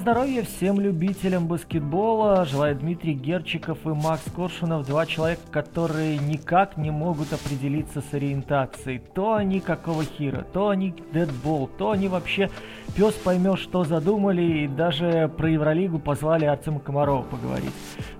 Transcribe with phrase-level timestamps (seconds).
[0.00, 2.46] Здоровья всем любителям баскетбола.
[2.46, 4.86] Желаю Дмитрий Герчиков и Макс Коршунов.
[4.86, 9.02] Два человека, которые никак не могут определиться с ориентацией.
[9.14, 12.48] То они какого хира, то они дедбол, то они вообще
[12.96, 14.64] пес поймет, что задумали.
[14.64, 17.74] И даже про Евролигу позвали Артема Комарова поговорить.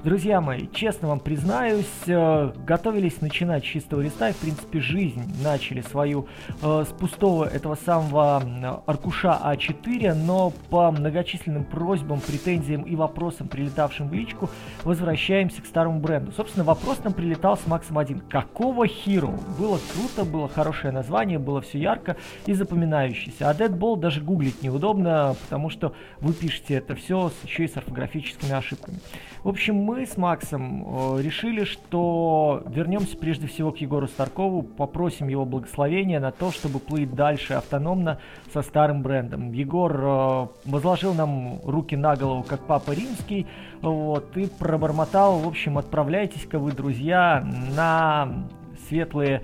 [0.04, 4.28] Друзья мои, честно вам признаюсь, э, готовились начинать с чистого листа.
[4.28, 6.26] И, в принципе, жизнь начали свою
[6.62, 10.12] э, с пустого этого самого аркуша А4.
[10.12, 14.50] Но по многочисленным просьбам, претензиям и вопросам, прилетавшим в личку,
[14.84, 16.32] возвращаемся к старому бренду.
[16.32, 18.20] Собственно, вопрос нам прилетал с Максом 1.
[18.28, 19.38] Какого Hero?
[19.58, 22.16] Было круто, было хорошее название, было все ярко
[22.46, 23.48] и запоминающееся.
[23.48, 28.52] А Deadball даже гуглить неудобно, потому что вы пишете это все еще и с орфографическими
[28.52, 28.98] ошибками.
[29.42, 30.84] В общем, мы с Максом
[31.16, 36.78] э, решили, что вернемся прежде всего к Егору Старкову, попросим его благословения на то, чтобы
[36.78, 38.20] плыть дальше автономно
[38.52, 39.52] со старым брендом.
[39.52, 43.46] Егор э, возложил нам руки на голову, как папа римский,
[43.80, 47.42] вот, и пробормотал, в общем, отправляйтесь-ка вы, друзья,
[47.74, 48.46] на
[48.88, 49.42] светлые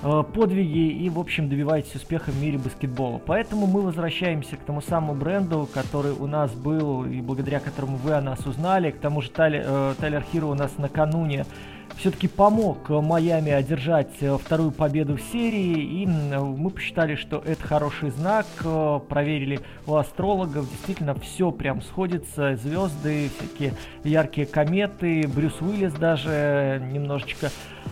[0.00, 3.20] подвиги и, в общем, добиваетесь успеха в мире баскетбола.
[3.24, 8.12] Поэтому мы возвращаемся к тому самому бренду, который у нас был и благодаря которому вы
[8.12, 8.90] о нас узнали.
[8.90, 11.46] К тому же Тайлер, э, Тайлер Хиро у нас накануне
[11.98, 18.10] все-таки помог Майами одержать э, вторую победу в серии, и мы посчитали, что это хороший
[18.10, 18.46] знак,
[19.08, 23.74] проверили у астрологов, действительно все прям сходится, звезды, всякие
[24.04, 27.50] яркие кометы, Брюс Уиллис даже немножечко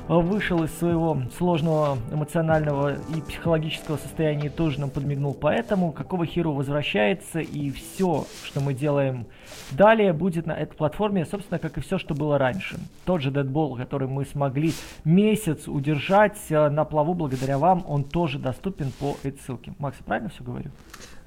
[0.08, 5.34] вышел из своего сложного эмоционального и психологического состояния и тоже нам подмигнул.
[5.34, 9.26] Поэтому какого херу возвращается и все, что мы делаем
[9.72, 12.78] далее, будет на этой платформе, собственно, как и все, что было раньше.
[13.04, 14.72] Тот же Deadball, который мы смогли
[15.04, 19.74] месяц удержать э, на плаву благодаря вам, он тоже доступен по этой ссылке.
[19.78, 20.70] Макс, правильно все говорю?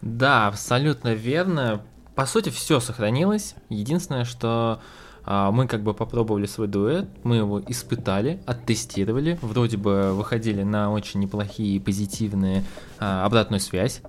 [0.02, 1.82] Да, абсолютно верно.
[2.16, 3.56] По сути, все сохранилось.
[3.70, 4.82] Единственное, что
[5.32, 10.92] а, мы как бы попробовали свой дуэт, мы его испытали, оттестировали, вроде бы выходили на
[10.92, 12.64] очень неплохие позитивные
[12.98, 14.02] а, обратную связь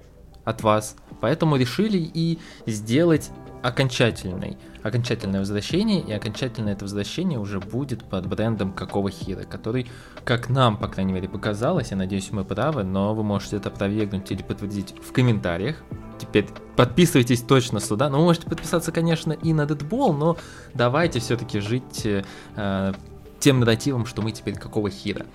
[0.45, 3.31] от вас, поэтому решили и сделать
[3.63, 9.87] окончательный, окончательное возвращение, и окончательное это возвращение уже будет под брендом какого хира, который,
[10.25, 14.31] как нам, по крайней мере, показалось, я надеюсь, мы правы, но вы можете это опровергнуть
[14.31, 15.77] или подтвердить в комментариях.
[16.19, 18.11] Теперь подписывайтесь точно сюда.
[18.11, 20.37] Ну, вы можете подписаться, конечно, и на Deadball, но
[20.75, 22.93] давайте все-таки жить э,
[23.41, 25.27] тем нарративом, что мы теперь какого хира.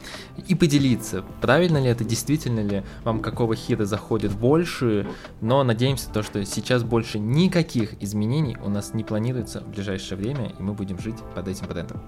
[0.48, 5.08] И поделиться, правильно ли это, действительно ли вам какого хира заходит больше,
[5.42, 10.54] но надеемся то, что сейчас больше никаких изменений у нас не планируется в ближайшее время,
[10.58, 12.02] и мы будем жить под этим брендом.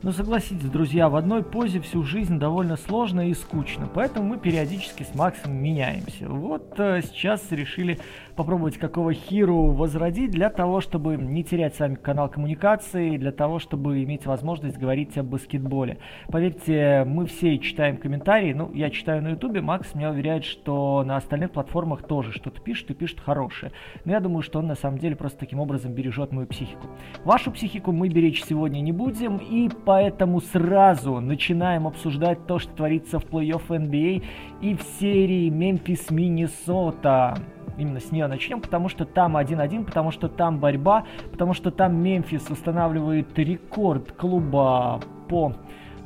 [0.00, 5.02] Но согласитесь, друзья, в одной позе всю жизнь довольно сложно и скучно, поэтому мы периодически
[5.02, 6.28] с Максом меняемся.
[6.28, 7.98] Вот э, сейчас решили
[8.36, 14.04] попробовать какого хиру возродить для того, чтобы не терять сами канал коммуникации, для того, чтобы
[14.04, 15.98] иметь возможность говорить о баскетболе.
[16.28, 21.16] Поверьте, мы все читаем комментарии, ну, я читаю на ютубе, Макс меня уверяет, что на
[21.16, 23.72] остальных платформах тоже что-то пишет и пишет хорошее.
[24.04, 26.86] Но я думаю, что он на самом деле просто таким образом бережет мою психику.
[27.24, 33.18] Вашу психику мы беречь сегодня не будем, и поэтому сразу начинаем обсуждать то, что творится
[33.18, 34.22] в плей-офф NBA
[34.60, 37.38] и в серии Мемфис-Миннесота
[37.78, 41.96] именно с нее начнем, потому что там 1-1, потому что там борьба, потому что там
[42.02, 45.54] Мемфис устанавливает рекорд клуба по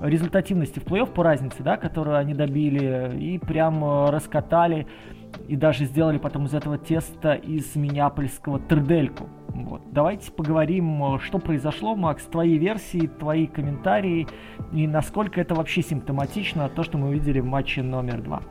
[0.00, 4.86] результативности в плей-офф, по разнице, да, которую они добили, и прям э, раскатали,
[5.48, 9.28] и даже сделали потом из этого теста из минneapольского трдельку.
[9.48, 9.82] Вот.
[9.92, 14.26] Давайте поговорим, э, что произошло, Макс, твои версии, твои комментарии,
[14.72, 18.42] и насколько это вообще симптоматично, то, что мы увидели в матче номер два.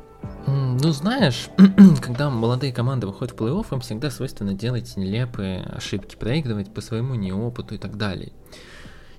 [0.48, 1.50] Ну, знаешь,
[2.02, 7.16] когда молодые команды выходят в плей-офф, им всегда свойственно делать нелепые ошибки, проигрывать по своему
[7.16, 8.32] неопыту и так далее.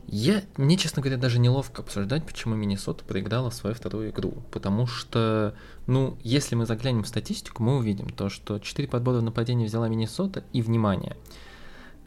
[0.06, 4.42] Я, мне, честно говоря, даже неловко обсуждать, почему Миннесота проиграла свою вторую игру.
[4.50, 5.54] Потому что,
[5.86, 9.88] ну, если мы заглянем в статистику, мы увидим то, что 4 подбора в нападении взяла
[9.88, 11.16] Миннесота, и, внимание,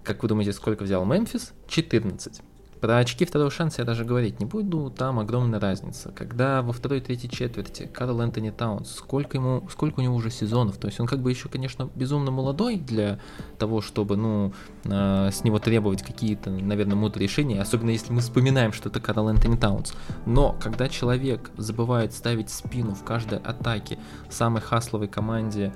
[0.04, 1.54] как вы думаете, сколько взял Мемфис?
[1.68, 2.42] 14.
[2.82, 6.12] Про очки второго шанса я даже говорить не буду, там огромная разница.
[6.12, 10.30] Когда во второй и третьей четверти Карл Энтони Таунс, сколько, ему, сколько у него уже
[10.30, 13.20] сезонов, то есть он как бы еще, конечно, безумно молодой для
[13.58, 18.74] того, чтобы, ну, э, с него требовать какие-то, наверное, мудрые решения, особенно если мы вспоминаем,
[18.74, 19.94] что это Карл Энтони Таунс.
[20.26, 23.98] Но когда человек забывает ставить спину в каждой атаке
[24.30, 25.74] самой хасловой команде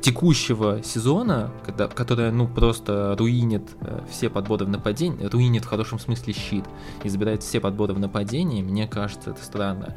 [0.00, 5.98] текущего сезона, когда, которая ну просто руинит э, все подборы в нападении, руинит в хорошем
[5.98, 6.64] смысле щит
[7.04, 9.96] и забирает все подборы в нападении, мне кажется, это странно.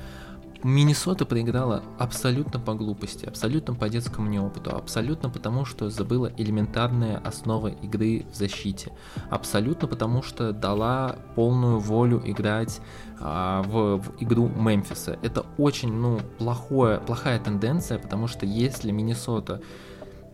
[0.64, 7.78] Миннесота проиграла абсолютно по глупости, абсолютно по детскому неопыту, абсолютно потому, что забыла элементарные основы
[7.82, 8.92] игры в защите,
[9.30, 12.82] абсолютно потому, что дала полную волю играть
[13.22, 15.18] а, в, в игру Мемфиса.
[15.22, 19.62] Это очень, ну, плохое, плохая тенденция, потому что если Миннесота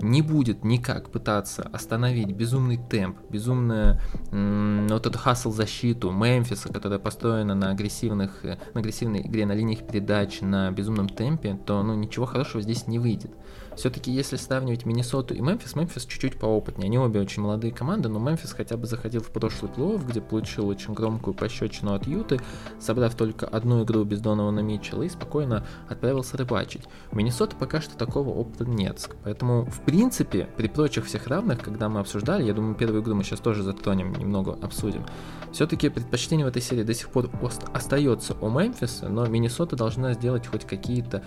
[0.02, 4.00] не будет никак пытаться остановить безумный темп, безумную
[4.32, 9.86] м- вот эту хасл защиту Мемфиса, которая построена на агрессивных, на агрессивной игре, на линиях
[9.86, 13.32] передач, на безумном темпе, то ну ничего хорошего здесь не выйдет.
[13.76, 16.88] Все-таки, если сравнивать Миннесоту и Мемфис, Мемфис чуть-чуть поопытнее.
[16.88, 20.68] Они обе очень молодые команды, но Мемфис хотя бы заходил в прошлый плей где получил
[20.68, 22.40] очень громкую пощечину от Юты,
[22.80, 26.84] собрав только одну игру без Донована Митчелла и спокойно отправился рыбачить.
[27.12, 29.10] У Миннесоты пока что такого опыта нет.
[29.24, 33.24] Поэтому, в принципе, при прочих всех равных, когда мы обсуждали, я думаю, первую игру мы
[33.24, 35.06] сейчас тоже затронем, немного обсудим,
[35.52, 37.30] все-таки предпочтение в этой серии до сих пор
[37.74, 41.24] остается у Мемфиса, но Миннесота должна сделать хоть какие-то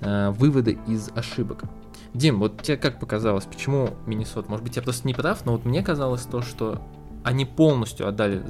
[0.00, 1.64] э, выводы из ошибок.
[2.14, 4.48] Дим, вот тебе как показалось, почему Миннесот?
[4.48, 6.80] Может быть, я просто не прав, но вот мне казалось то, что
[7.24, 8.42] они полностью отдали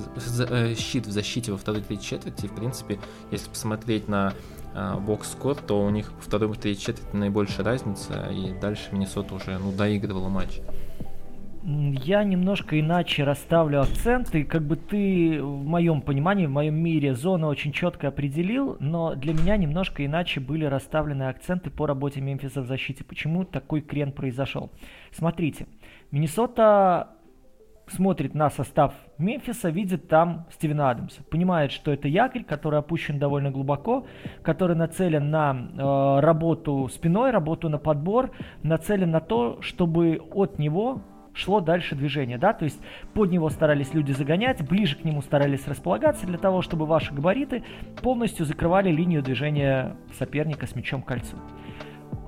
[0.50, 2.46] э, щит в защите во второй третьей четверти.
[2.46, 3.00] В принципе,
[3.30, 4.34] если посмотреть на
[4.74, 9.58] э, бокс-скор, то у них второй и третьей четверти наибольшая разница, и дальше Миннесота уже
[9.58, 10.60] ну, доигрывала матч
[11.68, 14.44] я немножко иначе расставлю акценты.
[14.44, 19.34] Как бы ты в моем понимании, в моем мире зону очень четко определил, но для
[19.34, 23.04] меня немножко иначе были расставлены акценты по работе Мемфиса в защите.
[23.04, 24.70] Почему такой крен произошел?
[25.12, 25.66] Смотрите,
[26.10, 27.10] Миннесота
[27.88, 31.22] смотрит на состав Мемфиса, видит там Стивена Адамса.
[31.24, 34.06] Понимает, что это якорь, который опущен довольно глубоко,
[34.42, 38.30] который нацелен на э, работу спиной, работу на подбор,
[38.62, 41.02] нацелен на то, чтобы от него
[41.38, 42.80] шло дальше движение, да, то есть
[43.14, 47.62] под него старались люди загонять, ближе к нему старались располагаться для того, чтобы ваши габариты
[48.02, 51.36] полностью закрывали линию движения соперника с мячом к кольцу.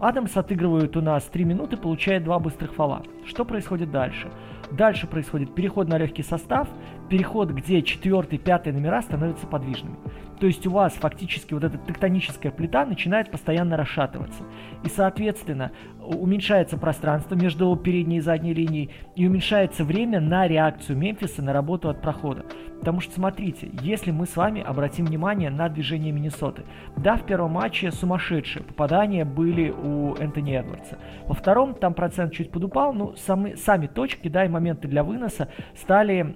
[0.01, 3.03] Адамс отыгрывает у нас 3 минуты, получает два быстрых фола.
[3.27, 4.31] Что происходит дальше?
[4.71, 6.69] Дальше происходит переход на легкий состав,
[7.11, 9.97] переход, где четвертый, пятый номера становятся подвижными.
[10.41, 14.43] То есть у вас фактически вот эта тектоническая плита начинает постоянно расшатываться.
[14.85, 15.71] И, соответственно,
[16.03, 21.91] уменьшается пространство между передней и задней линией, и уменьшается время на реакцию Мемфиса на работу
[21.91, 22.47] от прохода.
[22.79, 26.63] Потому что, смотрите, если мы с вами обратим внимание на движение Миннесоты.
[26.97, 30.97] Да, в первом матче сумасшедшие попадания были у Энтони Эдвардса.
[31.27, 35.49] Во втором там процент чуть подупал, но сами, сами точки, да, и моменты для выноса
[35.77, 36.35] стали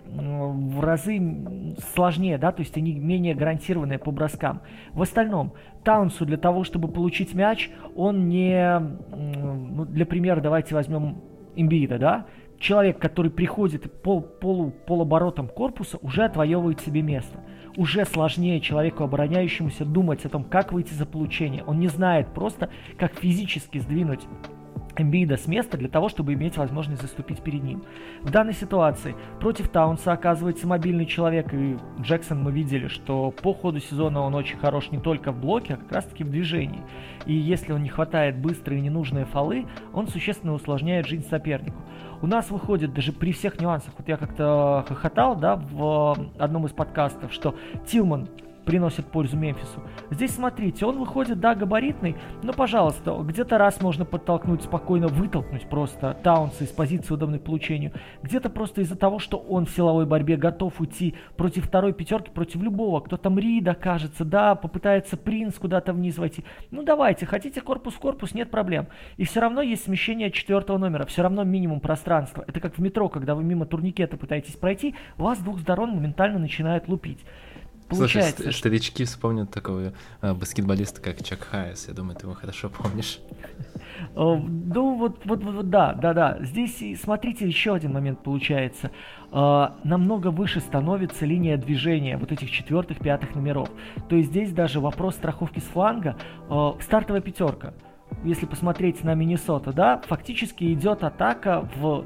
[0.70, 4.62] в разы сложнее, да, то есть они менее гарантированные по броскам.
[4.93, 5.52] В остальном,
[5.82, 8.78] Таунсу для того, чтобы получить мяч, он не...
[8.78, 11.22] Ну, для примера давайте возьмем
[11.56, 12.26] Имбида, да?
[12.58, 17.40] Человек, который приходит пол, полу, полоборотом корпуса, уже отвоевывает себе место.
[17.76, 21.64] Уже сложнее человеку, обороняющемуся, думать о том, как выйти за получение.
[21.64, 24.26] Он не знает просто, как физически сдвинуть
[24.96, 27.85] Эмбида с места для того, чтобы иметь возможность заступить перед ним.
[28.23, 33.81] В данной ситуации против Таунса оказывается мобильный человек, и Джексон мы видели, что по ходу
[33.81, 36.82] сезона он очень хорош не только в блоке, а как раз таки в движении.
[37.26, 41.77] И если он не хватает быстрые ненужные фолы, он существенно усложняет жизнь сопернику.
[42.22, 46.72] У нас выходит даже при всех нюансах, вот я как-то хохотал, да, в одном из
[46.72, 47.55] подкастов, что
[47.86, 48.29] Тилман
[48.65, 49.83] приносит пользу Мемфису.
[50.11, 56.17] Здесь смотрите, он выходит, да, габаритный, но, пожалуйста, где-то раз можно подтолкнуть, спокойно вытолкнуть просто
[56.23, 57.93] Таунса из позиции удобной получению.
[58.23, 62.63] Где-то просто из-за того, что он в силовой борьбе готов уйти против второй пятерки, против
[62.63, 63.01] любого.
[63.01, 66.44] Кто там Рида, кажется, да, попытается Принц куда-то вниз войти.
[66.71, 68.89] Ну давайте, хотите корпус в корпус, нет проблем.
[69.17, 72.44] И все равно есть смещение четвертого номера, все равно минимум пространства.
[72.47, 76.39] Это как в метро, когда вы мимо турникета пытаетесь пройти, вас с двух сторон моментально
[76.39, 77.25] начинают лупить.
[77.88, 81.86] Получается, Слушай, старички вспомнят такого э, баскетболиста, как Чак Хайес.
[81.88, 83.19] Я думаю, ты его хорошо помнишь.
[84.17, 86.38] Ну, вот, вот, вот, да, да, да.
[86.41, 88.91] Здесь, смотрите, еще один момент получается.
[89.31, 93.69] А, намного выше становится линия движения вот этих четвертых, пятых номеров.
[94.08, 96.17] То есть здесь даже вопрос страховки с фланга.
[96.48, 97.74] А, стартовая пятерка.
[98.24, 102.05] Если посмотреть на Миннесоту, да, фактически идет атака в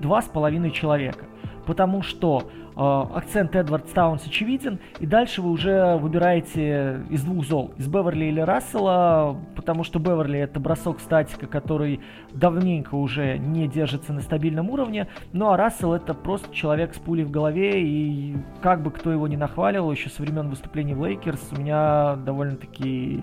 [0.00, 1.24] два с половиной человека.
[1.66, 8.26] Потому что акцент Эдвардс-Таунс очевиден, и дальше вы уже выбираете из двух зол, из Беверли
[8.26, 12.00] или Рассела, потому что Беверли это бросок статика, который
[12.32, 17.24] давненько уже не держится на стабильном уровне, ну а Рассел это просто человек с пулей
[17.24, 21.52] в голове, и как бы кто его не нахваливал, еще со времен выступлений в Лейкерс,
[21.52, 23.22] у меня довольно-таки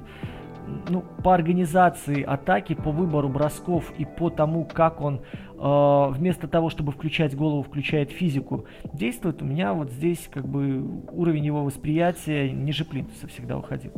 [0.90, 6.70] ну, по организации атаки, по выбору бросков и по тому, как он э, вместо того,
[6.70, 12.52] чтобы включать голову, включает физику, действует, у меня вот здесь как бы уровень его восприятия
[12.52, 13.94] ниже плинтуса всегда уходил.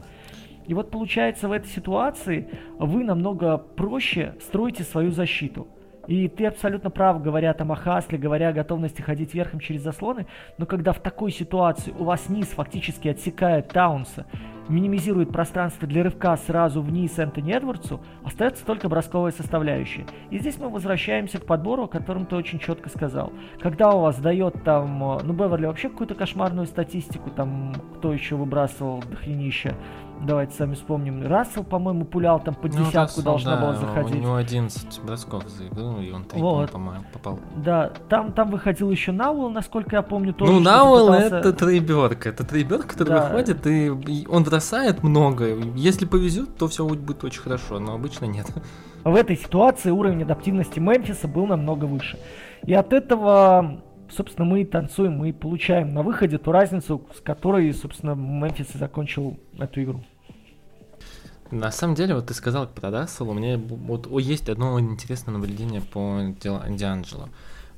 [0.68, 5.68] И вот получается в этой ситуации вы намного проще строите свою защиту.
[6.10, 10.26] И ты абсолютно прав, говоря там о хасле, говоря о готовности ходить верхом через заслоны,
[10.58, 14.26] но когда в такой ситуации у вас низ фактически отсекает Таунса,
[14.70, 20.08] минимизирует пространство для рывка сразу вниз Энтони Эдвардсу, остается только бросковая составляющая.
[20.32, 23.32] И здесь мы возвращаемся к подбору, о котором ты очень четко сказал.
[23.60, 28.36] Когда у вас дает там, э, ну, Беверли вообще какую-то кошмарную статистику, там, кто еще
[28.36, 29.76] выбрасывал дохренища,
[30.22, 31.26] Давайте сами вспомним.
[31.26, 34.16] Рассел, по-моему, пулял там по ну, десятку, Рассел, должна да, была заходить.
[34.16, 36.72] У него 11 бросков за игру, и он 3 вот.
[37.14, 37.40] попал.
[37.56, 40.52] Да, там, там выходил еще Науэлл, насколько я помню, тоже.
[40.52, 41.38] Ну, Науэлл пытался...
[41.38, 42.30] это трейберка.
[42.30, 43.28] Это трейбер, который да.
[43.28, 45.56] выходит, и он бросает много.
[45.76, 48.48] Если повезет, то все будет очень хорошо, но обычно нет.
[49.04, 52.20] В этой ситуации уровень адаптивности Мемфиса был намного выше.
[52.66, 58.16] И от этого собственно, мы танцуем, мы получаем на выходе ту разницу, с которой, собственно,
[58.16, 60.04] Мемфис и закончил эту игру.
[61.52, 65.82] На самом деле, вот ты сказал про Рассела, у меня вот есть одно интересное наблюдение
[65.82, 67.30] по Дианджело.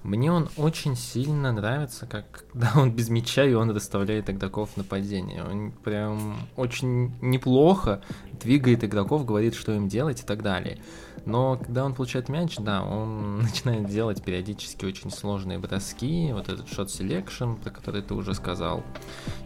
[0.03, 5.43] Мне он очень сильно нравится, как когда он без мяча и он расставляет игроков нападения.
[5.43, 8.01] Он прям очень неплохо
[8.39, 10.79] двигает игроков, говорит, что им делать и так далее.
[11.25, 16.67] Но когда он получает мяч, да, он начинает делать периодически очень сложные броски, вот этот
[16.67, 18.83] shot selection, про который ты уже сказал,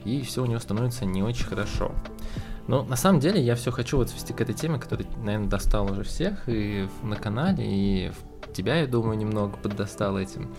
[0.04, 1.92] и все у него становится не очень хорошо.
[2.68, 5.92] Но на самом деле я все хочу вот свести к этой теме, которая, наверное, достала
[5.92, 8.12] уже всех и на канале, и
[8.54, 10.54] тебя, я думаю, немного поддостал этим.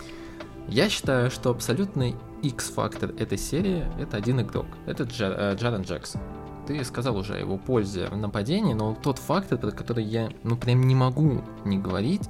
[0.69, 4.67] Я считаю, что абсолютный X-фактор этой серии это один игрок.
[4.85, 6.21] Это Джар, э, Джарен Джексон
[6.67, 10.57] ты сказал уже о его пользе в нападении, но тот факт, про который я, ну,
[10.57, 12.29] прям не могу не говорить,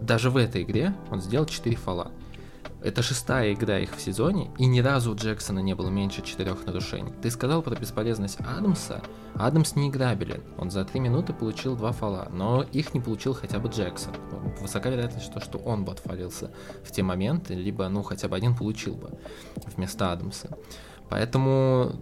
[0.00, 2.10] даже в этой игре он сделал 4 фола.
[2.82, 6.64] Это шестая игра их в сезоне, и ни разу у Джексона не было меньше четырех
[6.64, 7.12] нарушений.
[7.20, 9.02] Ты сказал про бесполезность Адамса.
[9.34, 10.42] Адамс не играбелен.
[10.56, 14.14] Он за три минуты получил два фола, но их не получил хотя бы Джексон.
[14.62, 16.50] Высока вероятность, что, что он бы отфалился
[16.82, 19.10] в те моменты, либо, ну, хотя бы один получил бы
[19.76, 20.56] вместо Адамса.
[21.10, 21.92] Поэтому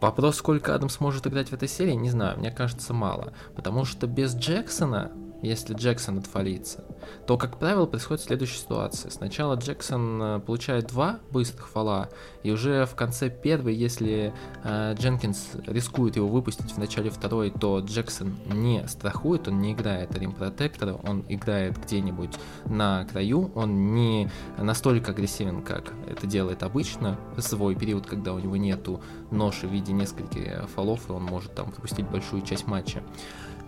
[0.00, 3.32] Вопрос, сколько Адам сможет играть в этой серии, не знаю, мне кажется мало.
[3.54, 5.10] Потому что без Джексона
[5.42, 6.84] если Джексон отфалится,
[7.26, 9.10] то, как правило, происходит следующая ситуация.
[9.10, 12.08] Сначала Джексон э, получает два быстрых фола,
[12.46, 17.80] и уже в конце первой, если э, Дженкинс рискует его выпустить в начале второй, то
[17.80, 22.34] Джексон не страхует, он не играет Рим Протектора, он играет где-нибудь
[22.66, 28.56] на краю, он не настолько агрессивен, как это делает обычно, свой период, когда у него
[28.56, 33.02] нету ноши в виде нескольких фолов, и он может там пропустить большую часть матча.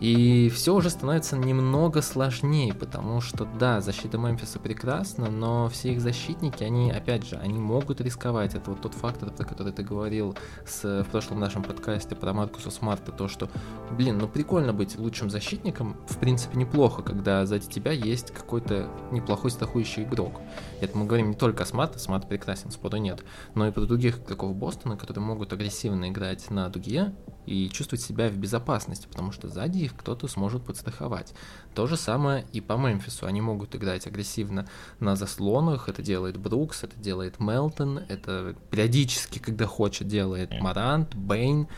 [0.00, 6.00] И все уже становится немного сложнее, потому что, да, защита Мемфиса прекрасна, но все их
[6.00, 8.54] защитники, они, опять же, они могут рисковать.
[8.54, 12.70] Это вот тот фактор, про который ты говорил с, в прошлом нашем подкасте про Маркуса
[12.70, 13.48] Смарта, то, что,
[13.90, 19.50] блин, ну прикольно быть лучшим защитником, в принципе, неплохо, когда сзади тебя есть какой-то неплохой
[19.50, 20.40] страхующий игрок.
[20.80, 24.18] Это мы говорим не только о Смарте, Смарт прекрасен, спору нет, но и про других
[24.18, 27.14] игроков Бостона, которые могут агрессивно играть на дуге
[27.46, 31.34] и чувствовать себя в безопасности, потому что сзади их кто-то сможет подстраховать.
[31.78, 33.26] То же самое и по Мемфису.
[33.26, 34.66] Они могут играть агрессивно
[34.98, 41.68] на заслонах, это делает Брукс, это делает Мелтон, это периодически, когда хочет, делает Морант, Бейн,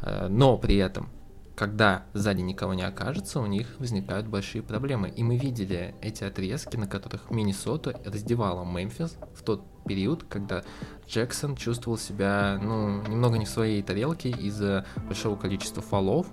[0.00, 1.10] э, но при этом
[1.54, 5.10] когда сзади никого не окажется, у них возникают большие проблемы.
[5.10, 10.62] И мы видели эти отрезки, на которых Миннесота раздевала Мемфис в тот период, когда
[11.08, 16.26] Джексон чувствовал себя, ну, немного не в своей тарелке из-за большого количества фолов,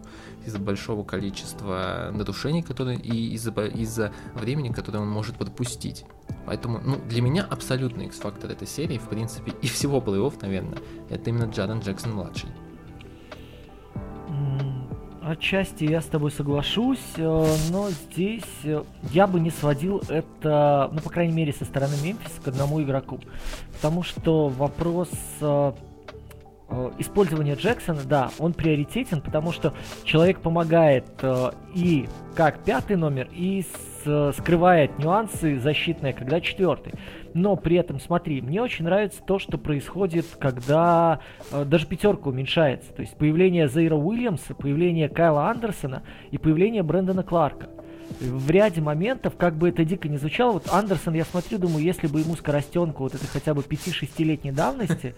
[0.45, 3.99] из-за большого количества нарушений, которые и из-за из
[4.35, 6.05] времени, которое он может пропустить.
[6.45, 11.29] Поэтому, ну, для меня абсолютный X-фактор этой серии, в принципе, и всего плей-офф, наверное, это
[11.29, 12.49] именно Джарен Джексон младший.
[15.29, 20.99] Отчасти я с тобой соглашусь, э, но здесь э, я бы не сводил это, ну,
[21.01, 23.19] по крайней мере, со стороны Мемфиса к одному игроку.
[23.73, 25.71] Потому что вопрос э,
[26.97, 31.05] использования Джексона, да, он приоритетен, потому что человек помогает
[31.75, 33.63] и как пятый номер, и
[34.33, 36.93] скрывает нюансы защитные, когда четвертый
[37.33, 41.19] но при этом, смотри, мне очень нравится то, что происходит, когда
[41.51, 42.93] э, даже пятерка уменьшается.
[42.93, 47.69] То есть появление Зейра Уильямса, появление Кайла Андерсона и появление Брэндона Кларка.
[48.19, 52.07] В ряде моментов, как бы это дико не звучало, вот Андерсон, я смотрю, думаю, если
[52.07, 55.13] бы ему скоростенку вот это хотя бы 5-6-летней давности,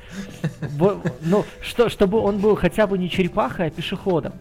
[1.22, 4.34] ну, что, чтобы он был хотя бы не черепахой, а пешеходом.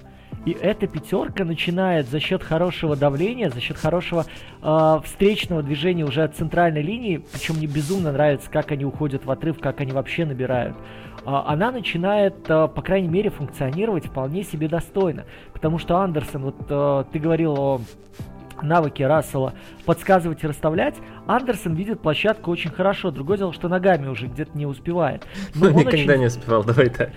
[0.47, 4.25] И эта пятерка начинает за счет хорошего давления, за счет хорошего
[4.63, 9.31] э, встречного движения уже от центральной линии, причем мне безумно нравится, как они уходят в
[9.31, 10.77] отрыв, как они вообще набирают
[11.27, 15.25] она начинает, по крайней мере, функционировать вполне себе достойно.
[15.53, 17.81] Потому что Андерсон, вот ты говорил о
[18.63, 20.95] навыки Рассела подсказывать и расставлять,
[21.27, 23.11] Андерсон видит площадку очень хорошо.
[23.11, 25.25] Другое дело, что ногами уже где-то не успевает.
[25.55, 26.21] Но ну, Никогда очень...
[26.21, 27.11] не успевал, давай так.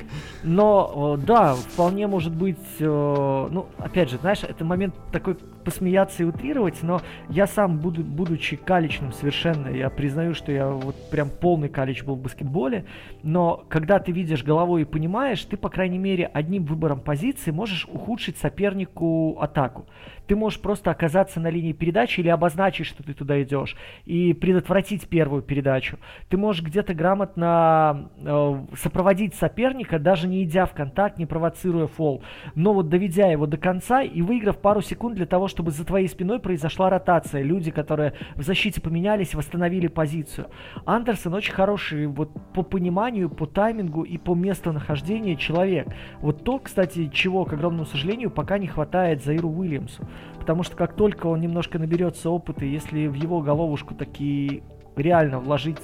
[0.43, 6.23] Но, э, да, вполне может быть, э, ну, опять же, знаешь, это момент такой посмеяться
[6.23, 11.29] и утрировать, но я сам, буду, будучи каличным совершенно, я признаю, что я вот прям
[11.29, 12.85] полный калич был в баскетболе,
[13.23, 17.88] но когда ты видишь головой и понимаешь, ты, по крайней мере, одним выбором позиции можешь
[17.91, 19.88] ухудшить сопернику атаку
[20.27, 23.75] ты можешь просто оказаться на линии передачи или обозначить, что ты туда идешь,
[24.06, 25.98] и предотвратить первую передачу.
[26.30, 32.24] Ты можешь где-то грамотно э, сопроводить соперника, даже не идя в контакт, не провоцируя фол,
[32.56, 36.08] но вот доведя его до конца и выиграв пару секунд для того, чтобы за твоей
[36.08, 37.42] спиной произошла ротация.
[37.42, 40.48] Люди, которые в защите поменялись, восстановили позицию.
[40.86, 45.88] Андерсон очень хороший вот по пониманию, по таймингу и по местонахождению человек.
[46.20, 50.08] Вот то, кстати, чего, к огромному сожалению, пока не хватает Заиру Уильямсу.
[50.40, 54.63] Потому что как только он немножко наберется опыта, если в его головушку такие
[54.96, 55.82] реально вложить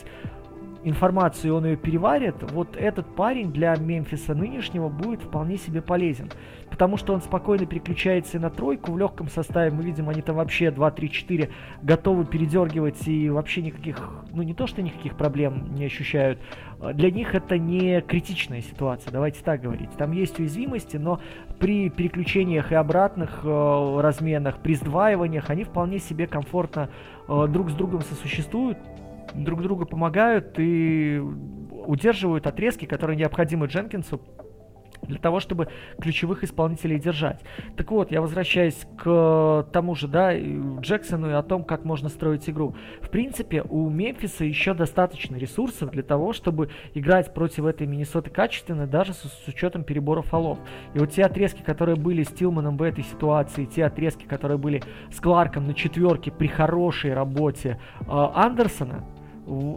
[0.84, 6.30] информацию, и он ее переварит, вот этот парень для Мемфиса нынешнего будет вполне себе полезен.
[6.70, 9.72] Потому что он спокойно переключается и на тройку в легком составе.
[9.72, 11.50] Мы видим, они там вообще 2, 3, 4
[11.82, 16.40] готовы передергивать и вообще никаких, ну не то что никаких проблем не ощущают.
[16.94, 19.90] Для них это не критичная ситуация, давайте так говорить.
[19.98, 21.20] Там есть уязвимости, но
[21.60, 26.90] при переключениях и обратных э, разменах, при сдваиваниях они вполне себе комфортно
[27.28, 28.78] э, друг с другом сосуществуют
[29.34, 31.22] друг другу помогают и
[31.86, 34.22] удерживают отрезки, которые необходимы Дженкинсу
[35.04, 35.68] для того, чтобы
[36.00, 37.42] ключевых исполнителей держать.
[37.78, 42.50] Так вот, я возвращаюсь к тому же, да, Джексону и о том, как можно строить
[42.50, 42.76] игру.
[43.02, 48.88] В принципе, у Мемфиса еще достаточно ресурсов для того, чтобы играть против этой Миннесоты качественно,
[48.88, 50.60] даже с, с учетом перебора фолов.
[50.94, 54.84] И вот те отрезки, которые были с Тилманом в этой ситуации, те отрезки, которые были
[55.12, 59.04] с Кларком на четверке при хорошей работе э, Андерсона,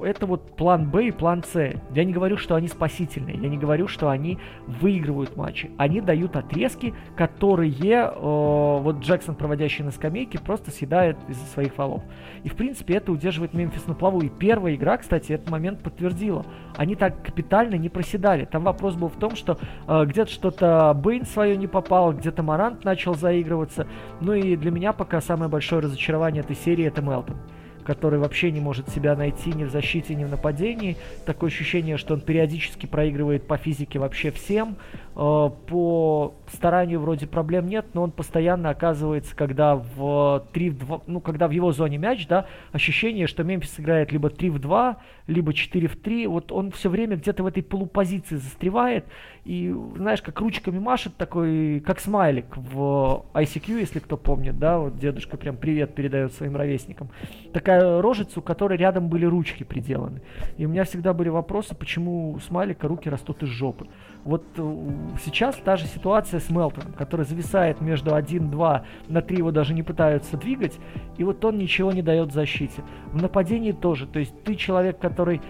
[0.04, 1.74] это вот план Б и план С.
[1.94, 5.70] Я не говорю, что они спасительные, я не говорю, что они выигрывают матчи.
[5.78, 12.02] Они дают отрезки, которые э, вот Джексон, проводящий на скамейке, просто съедает из-за своих фолов.
[12.44, 14.20] И, в принципе, это удерживает Мемфис на плаву.
[14.20, 16.44] И первая игра, кстати, этот момент подтвердила.
[16.76, 18.44] Они так капитально не проседали.
[18.44, 19.58] Там вопрос был в том, что
[19.88, 23.86] э, где-то что-то Бейн свое не попал, где-то Марант начал заигрываться.
[24.20, 27.36] Ну и для меня пока самое большое разочарование этой серии это Мелтон
[27.84, 30.96] который вообще не может себя найти ни в защите, ни в нападении.
[31.26, 34.76] Такое ощущение, что он периодически проигрывает по физике вообще всем.
[35.14, 41.00] Э, по старанию вроде проблем нет, но он постоянно оказывается, когда в 3 в 2,
[41.06, 44.96] ну, когда в его зоне мяч, да, ощущение, что Мемфис играет либо 3 в 2,
[45.26, 46.26] либо 4 в 3.
[46.26, 49.04] Вот он все время где-то в этой полупозиции застревает
[49.44, 54.98] и, знаешь, как ручками машет такой, как смайлик в ICQ, если кто помнит, да, вот
[54.98, 57.10] дедушка прям привет передает своим ровесникам.
[57.52, 60.22] Такая рожица, у которой рядом были ручки приделаны.
[60.56, 63.86] И у меня всегда были вопросы, почему у смайлика руки растут из жопы.
[64.24, 64.76] Вот э,
[65.24, 69.82] сейчас та же ситуация с Мелтоном, который зависает между 1-2, на 3 его даже не
[69.82, 70.78] пытаются двигать,
[71.18, 72.82] и вот он ничего не дает защите.
[73.12, 75.40] В нападении тоже, то есть ты человек, который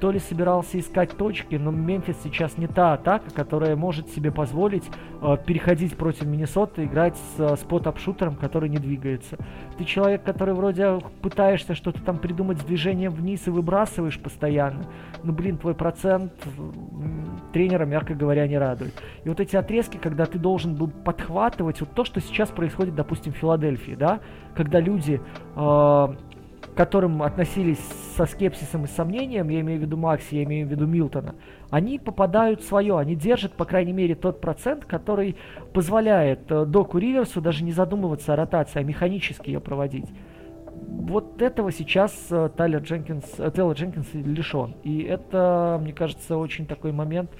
[0.00, 4.84] то ли собирался искать точки, но Мемфис сейчас не та атака, которая может себе позволить
[5.20, 9.36] э, переходить против Миннесоты, играть с э, спот-апшутером, который не двигается.
[9.76, 14.86] Ты человек, который вроде пытаешься что-то там придумать с движением вниз и выбрасываешь постоянно.
[15.22, 16.32] Ну, блин, твой процент
[17.52, 18.94] тренера, мягко говоря, не радует.
[19.24, 23.32] И вот эти отрезки, когда ты должен был подхватывать, вот то, что сейчас происходит, допустим,
[23.32, 24.20] в Филадельфии, да,
[24.54, 25.20] когда люди
[25.56, 26.08] э,
[26.60, 27.80] к которым относились
[28.16, 31.34] со скепсисом и сомнением, я имею в виду Макси, я имею в виду Милтона,
[31.70, 35.36] они попадают в свое, они держат, по крайней мере, тот процент, который
[35.72, 40.06] позволяет э, Доку Риверсу даже не задумываться о ротации, а механически ее проводить.
[40.72, 44.74] Вот этого сейчас э, Тайлер Дженкинс, э, Тейлор Дженкинс лишен.
[44.82, 47.30] И это, мне кажется, очень такой момент,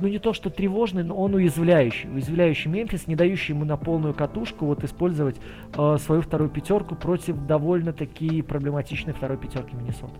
[0.00, 2.08] ну не то что тревожный, но он уязвляющий.
[2.08, 5.36] Уязвляющий Мемфис, не дающий ему на полную катушку вот использовать
[5.76, 10.14] э, свою вторую пятерку против довольно-таки проблематичной второй пятерки Миннесоты.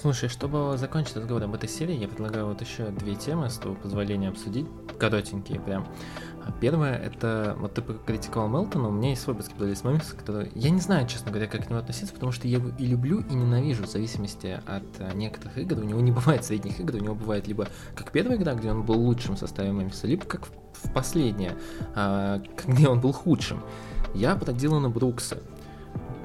[0.00, 3.80] Слушай, чтобы закончить разговор об этой серии, я предлагаю вот еще две темы, с твоего
[3.80, 4.66] позволения обсудить,
[4.98, 5.86] коротенькие прям.
[6.60, 10.80] Первое, это, вот ты критиковал Мелтона, у меня есть свой баскетболист Мемфис, который, я не
[10.80, 13.84] знаю, честно говоря, как к нему относиться, потому что я его и люблю, и ненавижу,
[13.84, 15.78] в зависимости от а, некоторых игр.
[15.78, 18.82] У него не бывает средних игр, у него бывает либо как первая игра, где он
[18.84, 21.56] был лучшим в составе Мемфиса, либо как в последняя,
[21.94, 23.62] а, где он был худшим.
[24.14, 25.38] Я про Дилана Брукса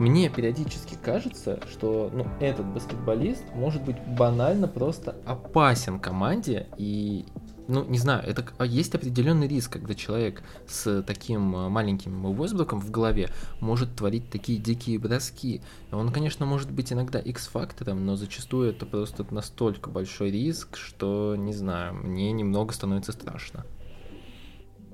[0.02, 7.28] мне периодически кажется, что ну, этот баскетболист может быть банально просто опасен команде и
[7.72, 12.82] ну, не знаю, это а есть определенный риск, когда человек с таким а, маленьким Весбруком
[12.82, 13.30] в голове
[13.62, 15.62] может творить такие дикие броски.
[15.92, 21.54] Он, конечно, может быть иногда X-фактором, но зачастую это просто настолько большой риск, что, не
[21.54, 23.66] знаю, мне немного становится страшно.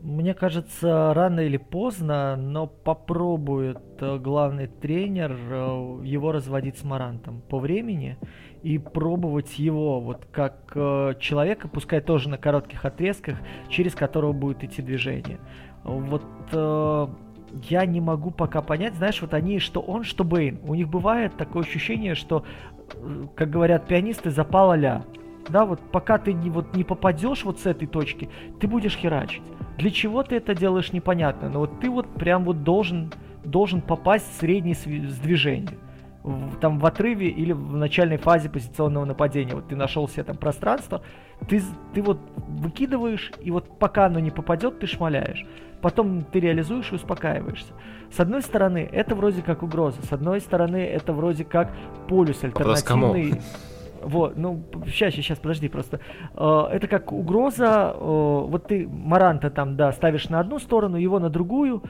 [0.04, 7.42] Мне кажется, рано или поздно, но попробует э, главный тренер э, его разводить с Марантом
[7.42, 8.18] по времени
[8.68, 13.38] и пробовать его вот как э, человека, пускай тоже на коротких отрезках,
[13.70, 15.40] через которого будет идти движение.
[15.84, 16.24] Вот
[17.70, 20.60] я не могу пока понять, знаешь, вот они, что он, что Бейн.
[20.64, 22.44] У них бывает такое ощущение, что,
[23.36, 25.06] как говорят пианисты, запала ля
[25.50, 29.44] да, вот пока ты не, вот, не попадешь вот с этой точки, ты будешь херачить.
[29.78, 33.12] Для чего ты это делаешь, непонятно, но вот ты вот прям вот должен,
[33.44, 35.78] должен попасть в средний движение.
[36.28, 39.56] В, там в отрыве или в начальной фазе позиционного нападения.
[39.56, 41.02] Вот ты нашел себе там пространство,
[41.48, 41.62] ты,
[41.94, 45.46] ты вот выкидываешь, и вот пока оно не попадет, ты шмаляешь.
[45.82, 47.72] Потом ты реализуешь и успокаиваешься.
[48.12, 50.02] С одной стороны, это вроде как угроза.
[50.06, 51.72] С одной стороны, это вроде как
[52.10, 53.40] полюс альтернативный.
[54.02, 56.00] Вот, ну, сейчас, сейчас, подожди просто.
[56.36, 61.20] Э, это как угроза, э, вот ты Маранта там, да, ставишь на одну сторону, его
[61.20, 61.84] на другую,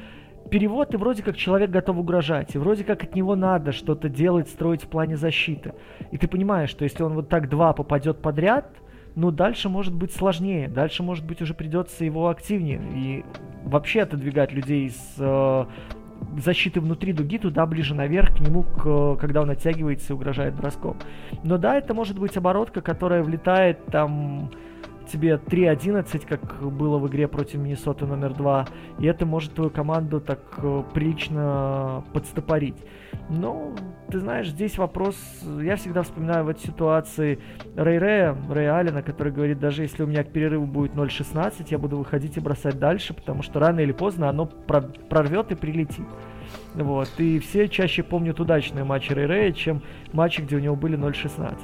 [0.47, 4.49] перевод, и вроде как человек готов угрожать, и вроде как от него надо что-то делать,
[4.49, 5.73] строить в плане защиты.
[6.11, 8.69] И ты понимаешь, что если он вот так два попадет подряд,
[9.15, 13.25] ну, дальше может быть сложнее, дальше, может быть, уже придется его активнее и
[13.63, 15.65] вообще отодвигать людей с э,
[16.37, 20.97] защиты внутри дуги, туда ближе наверх, к нему, к, когда он оттягивается и угрожает броском.
[21.43, 24.51] Но да, это может быть оборотка, которая влетает там
[25.07, 28.67] тебе 3-11, как было в игре против Миннесоты номер 2,
[28.99, 32.77] и это может твою команду так э, прилично подстопорить.
[33.29, 33.73] Но,
[34.09, 35.15] ты знаешь, здесь вопрос,
[35.61, 37.39] я всегда вспоминаю в этой ситуации
[37.75, 41.77] Рэй Рэя, Рэй Аллена, который говорит, даже если у меня к перерыву будет 0.16, я
[41.77, 46.05] буду выходить и бросать дальше, потому что рано или поздно оно прорвет и прилетит.
[46.73, 47.09] Вот.
[47.17, 49.81] И все чаще помнят удачные матчи Рэй Рэя, чем
[50.13, 51.57] матчи, где у него были 0.16.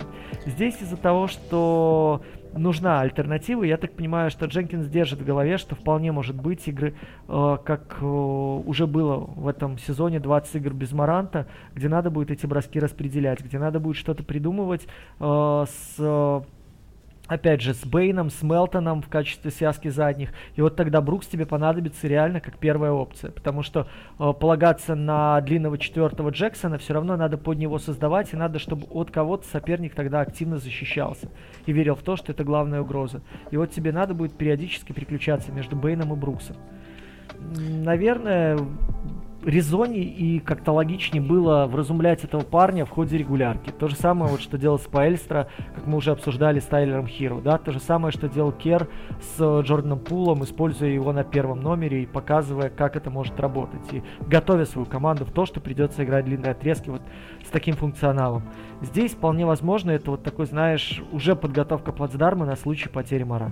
[0.45, 2.21] Здесь из-за того, что
[2.58, 3.63] нужна альтернатива.
[3.63, 6.96] Я так понимаю, что Дженкинс держит в голове, что вполне может быть игры,
[7.28, 12.32] э, как э, уже было в этом сезоне, 20 игр без Маранта, где надо будет
[12.32, 14.88] эти броски распределять, где надо будет что-то придумывать
[15.20, 16.44] э, с
[17.28, 20.30] опять же, с Бейном, с Мелтоном в качестве связки задних.
[20.56, 23.32] И вот тогда Брукс тебе понадобится реально как первая опция.
[23.32, 23.88] Потому что
[24.20, 28.34] э, полагаться на длинного четвертого Джексона все равно надо под него создавать.
[28.34, 31.30] И надо, чтобы от кого-то соперник тогда активно защищался.
[31.66, 33.22] И верил в то, что это главная угроза.
[33.52, 36.58] И вот тебе надо будет периодически переключаться между Бейном и Бруксом.
[37.40, 38.60] Наверное,
[39.45, 43.71] резонней и как-то логичнее было вразумлять этого парня в ходе регулярки.
[43.71, 47.58] То же самое, вот, что делал Спаэльстра, как мы уже обсуждали с Тайлером Хиро, да,
[47.58, 48.88] то же самое, что делал Кер
[49.19, 54.03] с Джорданом Пулом, используя его на первом номере и показывая, как это может работать, и
[54.27, 57.01] готовя свою команду в то, что придется играть длинные отрезки вот
[57.45, 58.43] с таким функционалом.
[58.82, 63.51] Здесь вполне возможно, это вот такой, знаешь, уже подготовка плацдарма на случай потери Мара.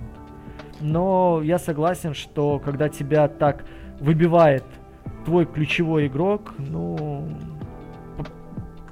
[0.80, 3.64] Но я согласен, что когда тебя так
[4.00, 4.64] выбивает
[5.24, 7.28] твой ключевой игрок, ну,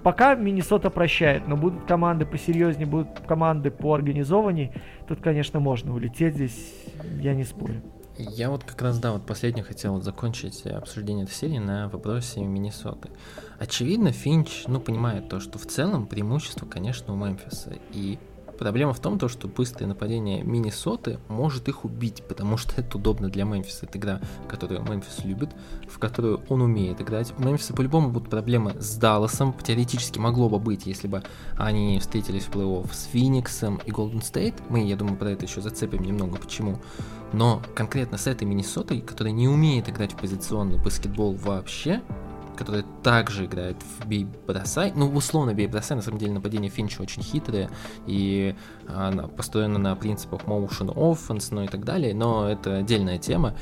[0.02, 4.72] пока Миннесота прощает, но будут команды посерьезнее, будут команды по организованней,
[5.08, 6.74] тут, конечно, можно улететь здесь,
[7.20, 7.82] я не спорю.
[8.16, 12.40] Я вот как раз, да, вот последний хотел вот закончить обсуждение этой серии на вопросе
[12.40, 13.08] Миннесоты.
[13.58, 17.78] Очевидно, Финч, ну, понимает то, что в целом преимущество, конечно, у Мемфиса.
[17.92, 18.18] И
[18.60, 23.30] Проблема в том, то, что быстрое нападение Миннесоты может их убить, потому что это удобно
[23.30, 23.86] для Мемфиса.
[23.86, 25.48] Это игра, которую Мемфис любит,
[25.88, 27.32] в которую он умеет играть.
[27.38, 29.54] У Мемфиса по-любому будут проблемы с Далласом.
[29.62, 31.22] Теоретически могло бы быть, если бы
[31.56, 34.54] они встретились в плей-офф с Фениксом и Голден Стейт.
[34.68, 36.78] Мы, я думаю, про это еще зацепим немного, почему.
[37.32, 42.02] Но конкретно с этой Миннесотой, которая не умеет играть в позиционный баскетбол вообще,
[42.60, 44.92] которые также играют в бей бросай.
[44.94, 47.70] Ну, условно бей бросай, на самом деле нападение Финча очень хитрое
[48.06, 48.54] и
[48.86, 53.54] она построена на принципах motion offense, ну и так далее, но это отдельная тема.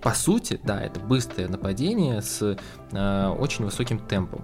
[0.00, 2.56] По сути, да, это быстрое нападение с
[2.92, 4.42] э, очень высоким темпом.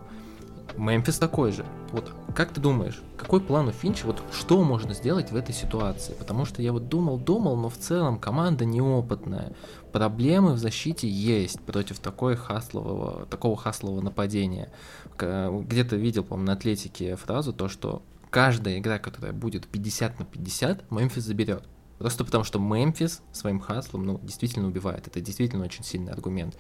[0.77, 1.65] Мемфис такой же.
[1.93, 6.13] Вот как ты думаешь, какой план у Финча, вот что можно сделать в этой ситуации?
[6.13, 9.53] Потому что я вот думал, думал, но в целом команда неопытная.
[9.93, 14.71] Проблемы в защите есть против такой хаслового, такого хаслового нападения.
[15.19, 20.91] Где-то видел, по-моему, на Атлетике фразу, то, что каждая игра, которая будет 50 на 50,
[20.91, 21.65] Мемфис заберет.
[21.99, 25.07] Просто потому, что Мемфис своим хаслом, ну, действительно убивает.
[25.07, 26.57] Это действительно очень сильный аргумент.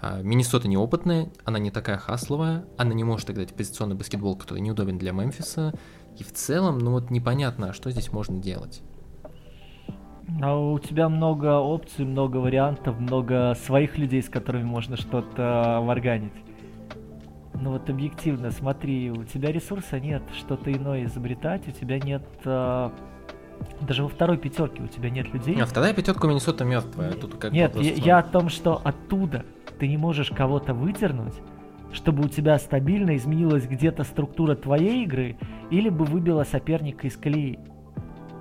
[0.00, 4.98] А, Миннесота неопытная, она не такая хасловая, она не может играть позиционный баскетбол, который неудобен
[4.98, 5.74] для Мемфиса.
[6.18, 8.82] И в целом, ну вот непонятно, а что здесь можно делать.
[10.42, 16.32] А у тебя много опций, много вариантов, много своих людей, с которыми можно что-то варганить.
[17.54, 22.90] Ну вот объективно, смотри, у тебя ресурса нет что-то иное изобретать, у тебя нет а,
[23.80, 25.60] даже во второй пятерке у тебя нет людей.
[25.60, 27.12] А вторая пятерка у Миннесота мертвая.
[27.12, 29.44] Тут как нет, я, я о том, что оттуда
[29.78, 31.34] ты не можешь кого-то вытернуть,
[31.92, 35.36] чтобы у тебя стабильно изменилась где-то структура твоей игры,
[35.70, 37.58] или бы выбила соперника из колеи.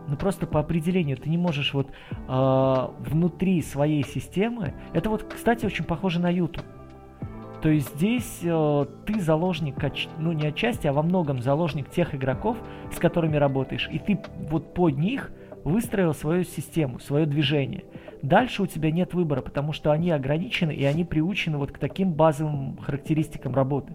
[0.10, 4.74] Ну просто по определению ты не можешь вот э, внутри своей системы.
[4.94, 6.66] Это вот, кстати, очень похоже на YouTube.
[7.62, 9.76] То есть здесь э, ты заложник,
[10.18, 12.58] ну не отчасти, а во многом заложник тех игроков,
[12.92, 14.20] с которыми работаешь, и ты
[14.50, 15.32] вот под них
[15.64, 17.84] выстроил свою систему, свое движение.
[18.22, 22.14] Дальше у тебя нет выбора, потому что они ограничены и они приучены вот к таким
[22.14, 23.94] базовым характеристикам работы.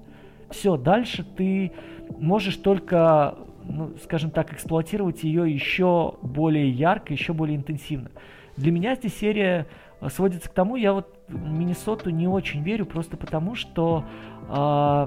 [0.51, 1.73] Все, дальше ты
[2.19, 3.35] можешь только,
[3.69, 8.11] ну, скажем так, эксплуатировать ее еще более ярко, еще более интенсивно.
[8.57, 9.67] Для меня здесь серия
[10.01, 14.05] э, сводится к тому, я вот Миннесоту не очень верю, просто потому что
[14.49, 15.07] э,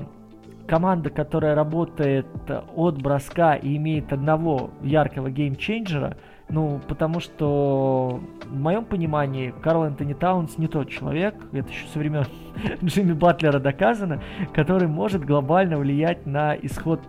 [0.67, 2.27] команда, которая работает
[2.75, 6.17] от броска и имеет одного яркого game changer а,
[6.49, 11.99] ну, потому что в моем понимании Карл Антони Таунс не тот человек, это еще со
[11.99, 12.25] времен
[12.83, 14.21] Джимми Батлера доказано,
[14.53, 17.01] который может глобально влиять на исход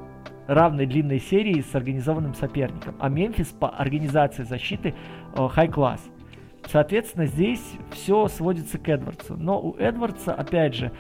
[0.49, 2.97] равной длинной серии с организованным соперником.
[2.99, 4.95] А Мемфис по организации защиты
[5.37, 6.01] high-class.
[6.05, 6.19] Э,
[6.67, 9.37] Соответственно, здесь все сводится к Эдвардсу.
[9.37, 10.91] Но у Эдвардса, опять же,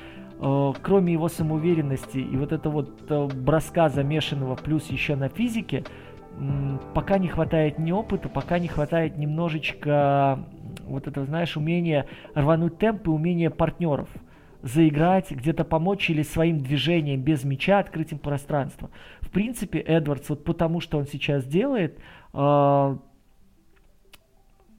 [0.40, 5.84] э, кроме его самоуверенности и вот этого вот э, броска замешанного плюс еще на физике,
[6.94, 10.38] пока не хватает ни опыта, пока не хватает немножечко
[10.86, 14.08] вот этого, знаешь, умения рвануть темп и умения партнеров
[14.62, 18.90] заиграть, где-то помочь или своим движением без мяча открыть им пространство.
[19.28, 21.98] В принципе, Эдвардс, вот потому что он сейчас делает,
[22.32, 22.96] э,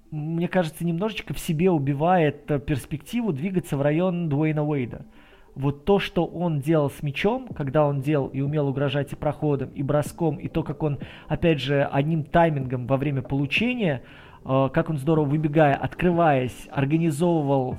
[0.10, 5.06] мне кажется, немножечко в себе убивает э, перспективу двигаться в район Дуэйна Уэйда.
[5.54, 9.70] Вот то, что он делал с мячом, когда он делал и умел угрожать и проходом,
[9.70, 14.02] и броском, и то, как он, опять же, одним таймингом во время получения,
[14.46, 17.78] э, как он здорово выбегая, открываясь, организовывал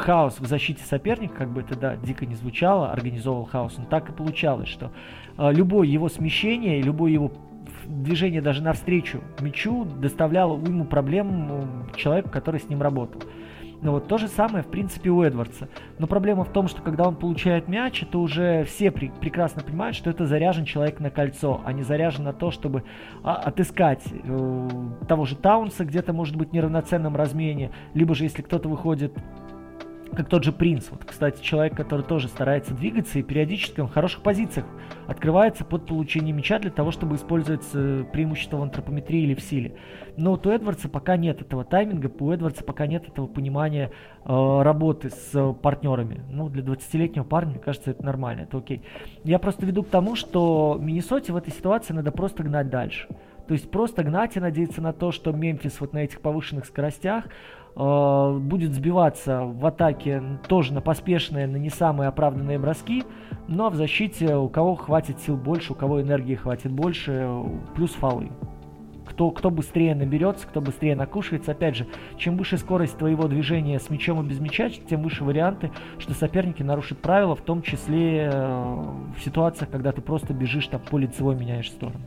[0.00, 4.08] хаос в защите соперника, как бы это, да, дико не звучало, организовывал хаос, но так
[4.08, 4.90] и получалось, что
[5.38, 7.32] э, любое его смещение, любое его
[7.86, 13.22] движение даже навстречу мячу доставляло уйму проблем человеку, который с ним работал.
[13.82, 15.68] Ну вот то же самое, в принципе, у Эдвардса.
[15.98, 19.96] Но проблема в том, что когда он получает мяч, это уже все при, прекрасно понимают,
[19.96, 22.84] что это заряжен человек на кольцо, а не заряжен на то, чтобы
[23.22, 24.68] а, отыскать э,
[25.08, 29.14] того же Таунса где-то, может быть, в неравноценном размене, либо же если кто-то выходит
[30.14, 30.88] как тот же принц.
[30.90, 34.66] Вот, кстати, человек, который тоже старается двигаться и периодически он в хороших позициях
[35.06, 39.76] открывается под получение мяча для того, чтобы использовать э, преимущество в антропометрии или в силе.
[40.16, 43.90] Но вот у Эдвардса пока нет этого тайминга, у Эдвардса пока нет этого понимания
[44.24, 46.22] э, работы с э, партнерами.
[46.30, 48.82] Ну, для 20-летнего парня, мне кажется, это нормально, это окей.
[49.24, 53.08] Я просто веду к тому, что Миннесоте в этой ситуации надо просто гнать дальше.
[53.50, 57.24] То есть просто гнать и надеяться на то, что Мемфис вот на этих повышенных скоростях
[57.74, 63.04] будет сбиваться в атаке тоже на поспешные, на не самые оправданные броски,
[63.48, 67.28] но в защите у кого хватит сил больше, у кого энергии хватит больше,
[67.74, 68.30] плюс фолы.
[69.06, 71.50] Кто, кто быстрее наберется, кто быстрее накушается.
[71.50, 75.72] Опять же, чем выше скорость твоего движения с мячом и без мяча, тем выше варианты,
[75.98, 78.84] что соперники нарушат правила, в том числе э,
[79.16, 82.00] в ситуациях, когда ты просто бежишь там по лицевой меняешь сторону.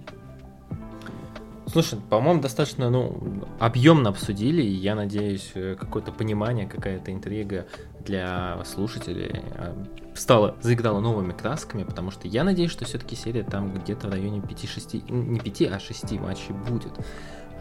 [1.73, 7.65] Слушай, по-моему, достаточно, ну, объемно обсудили, и я надеюсь, э, какое-то понимание, какая-то интрига
[8.05, 9.73] для слушателей э,
[10.13, 14.37] стала, заиграла новыми красками, потому что я надеюсь, что все-таки серия там где-то в районе
[14.37, 16.93] 5-6, не 5, а 6 матчей будет.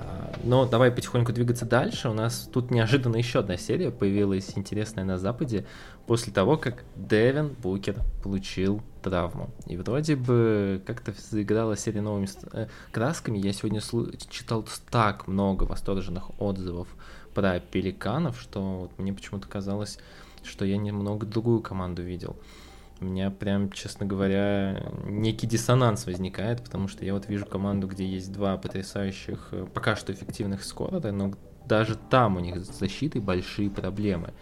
[0.03, 2.09] А, но давай потихоньку двигаться дальше.
[2.09, 5.65] У нас тут неожиданно еще одна серия появилась интересная на Западе
[6.07, 9.51] после того, как Девин Букер получил травму.
[9.67, 13.39] И вроде бы как-то заиграла серия новыми э, красками.
[13.39, 13.81] Я сегодня
[14.31, 16.89] читал так много восторженных отзывов
[17.35, 19.99] про пеликанов, что вот мне почему-то казалось,
[20.43, 22.37] что я немного другую команду видел.
[23.03, 28.07] У меня прям, честно говоря, некий диссонанс возникает, потому что я вот вижу команду, где
[28.07, 31.33] есть два потрясающих, э, пока что эффективных скорера, но
[31.67, 34.33] даже там у них с защитой большие проблемы.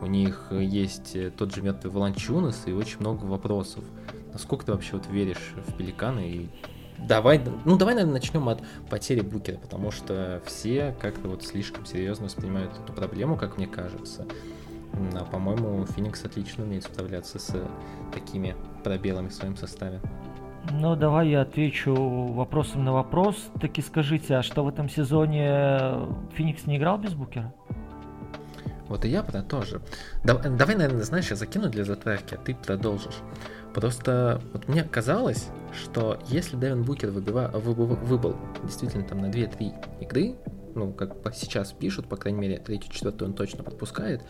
[0.00, 3.84] У них есть э, тот же мертвый Волончунас и очень много вопросов.
[4.32, 6.50] Насколько ты вообще вот веришь в Пеликаны и
[6.98, 12.26] Давай, ну давай, наверное, начнем от потери Букера, потому что все как-то вот слишком серьезно
[12.26, 14.26] воспринимают эту проблему, как мне кажется.
[15.14, 17.54] А, по-моему, Феникс отлично умеет справляться с
[18.12, 20.00] такими пробелами в своем составе.
[20.70, 23.36] Ну, давай я отвечу вопросом на вопрос.
[23.60, 27.52] Таки скажите, а что в этом сезоне Феникс не играл без Букера?
[28.88, 29.80] Вот и я про то же.
[30.24, 33.18] Давай, давай, наверное, знаешь, я закину для затравки, а ты продолжишь.
[33.72, 40.34] Просто вот мне казалось, что если Дэвин Букер выбива, выбыл действительно там на 2-3 игры,
[40.74, 44.22] ну, как сейчас пишут, по крайней мере, третью, четвертую он точно подпускает,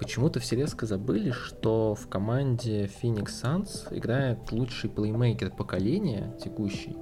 [0.00, 6.96] почему-то все резко забыли, что в команде Phoenix Suns играет лучший плеймейкер поколения текущий,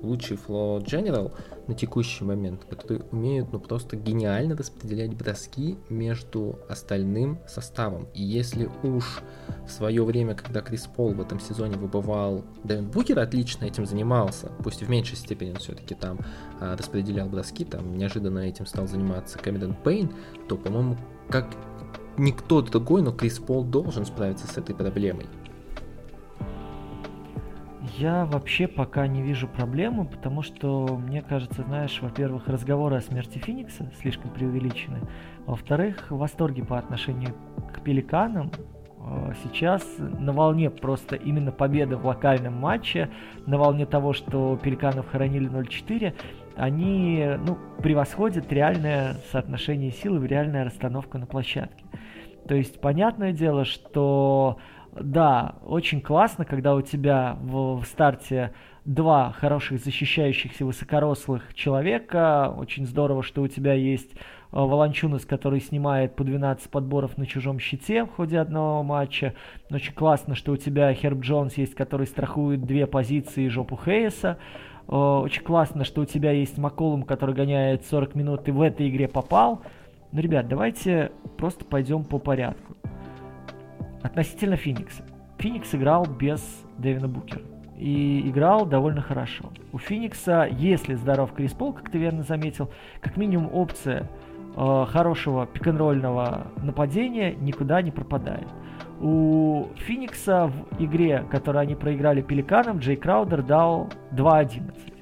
[0.00, 1.32] лучший флоу General
[1.66, 8.06] на текущий момент, которые умеют ну просто гениально распределять броски между остальным составом.
[8.14, 9.22] И если уж
[9.66, 14.52] в свое время, когда Крис Пол в этом сезоне выбывал, Дэвин Букер отлично этим занимался,
[14.62, 16.20] пусть в меньшей степени он все-таки там
[16.60, 20.12] а, распределял броски, там неожиданно этим стал заниматься Кэмерон Пейн,
[20.48, 20.96] то, по-моему,
[21.28, 21.48] как
[22.16, 25.26] никто другой, но Крис Пол должен справиться с этой проблемой.
[27.98, 33.38] Я вообще пока не вижу проблемы, потому что, мне кажется, знаешь, во-первых, разговоры о смерти
[33.38, 35.00] Феникса слишком преувеличены.
[35.46, 37.34] Во-вторых, восторги по отношению
[37.72, 38.50] к Пеликанам
[38.98, 43.10] э, сейчас на волне просто именно победы в локальном матче,
[43.46, 46.14] на волне того, что Пеликанов хоронили 0-4,
[46.56, 51.84] они ну, превосходят реальное соотношение сил и реальная расстановка на площадке.
[52.48, 54.58] То есть, понятное дело, что
[55.00, 58.52] да, очень классно, когда у тебя в, в старте
[58.84, 62.54] два хороших защищающихся высокорослых человека.
[62.56, 64.16] Очень здорово, что у тебя есть э,
[64.52, 69.34] Волончунас, который снимает по 12 подборов на чужом щите в ходе одного матча.
[69.70, 74.38] Очень классно, что у тебя Херб Джонс есть, который страхует две позиции жопу Хейса.
[74.88, 78.88] Э, очень классно, что у тебя есть Маколум, который гоняет 40 минут и в этой
[78.88, 79.62] игре попал.
[80.12, 82.76] Ну, ребят, давайте просто пойдем по порядку.
[84.02, 85.02] Относительно Феникса.
[85.38, 86.40] Феникс играл без
[86.78, 87.42] Дэвина Букера.
[87.76, 89.50] И играл довольно хорошо.
[89.72, 92.70] У Феникса, если здоров Крис Пол, как ты верно заметил,
[93.00, 94.08] как минимум опция
[94.56, 98.46] э, хорошего пик-н-ролльного нападения никуда не пропадает.
[99.00, 104.94] У Феникса в игре, которую они проиграли Пеликанам, Джей Краудер дал 2.11.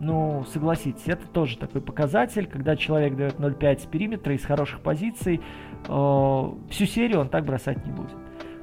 [0.00, 5.40] Ну, согласитесь, это тоже такой показатель, когда человек дает 0.5 с периметра из хороших позиций,
[5.86, 8.10] э, всю серию он так бросать не будет.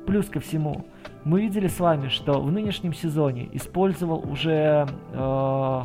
[0.05, 0.85] Плюс ко всему,
[1.23, 5.83] мы видели с вами, что в нынешнем сезоне использовал уже э,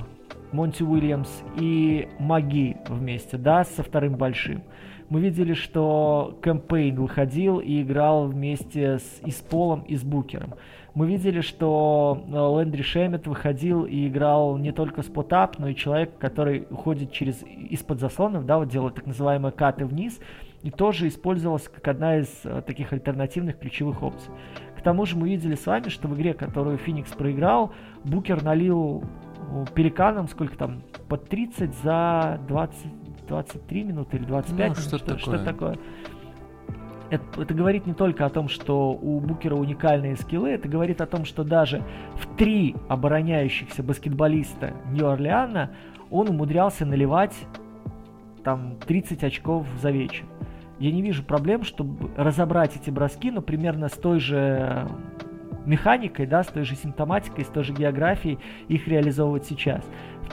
[0.50, 4.62] Монти Уильямс и Маги вместе, да, со вторым большим.
[5.10, 10.54] Мы видели, что Кэмпейн выходил и играл вместе с, и с Полом, и с Букером.
[10.94, 16.16] Мы видели, что э, Лэндри Шемет выходил и играл не только спотап, но и человек,
[16.18, 20.18] который уходит через из-под заслонов, да, вот делает так называемые каты вниз,
[20.62, 24.32] и тоже использовалась как одна из э, таких альтернативных ключевых опций.
[24.78, 27.72] К тому же мы видели с вами, что в игре, которую Феникс проиграл,
[28.04, 29.04] Букер налил
[29.74, 32.76] Пеликанам сколько там, под 30 за 20,
[33.26, 35.18] 23 минуты или 25 ну, минут, что, что, такое.
[35.18, 35.78] что такое.
[37.10, 41.06] Это, это говорит не только о том, что у Букера уникальные скиллы, это говорит о
[41.06, 41.82] том, что даже
[42.14, 45.70] в три обороняющихся баскетболиста Нью-Орлеана
[46.10, 47.34] он умудрялся наливать
[48.42, 50.24] там 30 очков за вечер
[50.78, 54.88] я не вижу проблем, чтобы разобрать эти броски, но примерно с той же
[55.66, 59.84] механикой, да, с той же симптоматикой, с той же географией их реализовывать сейчас.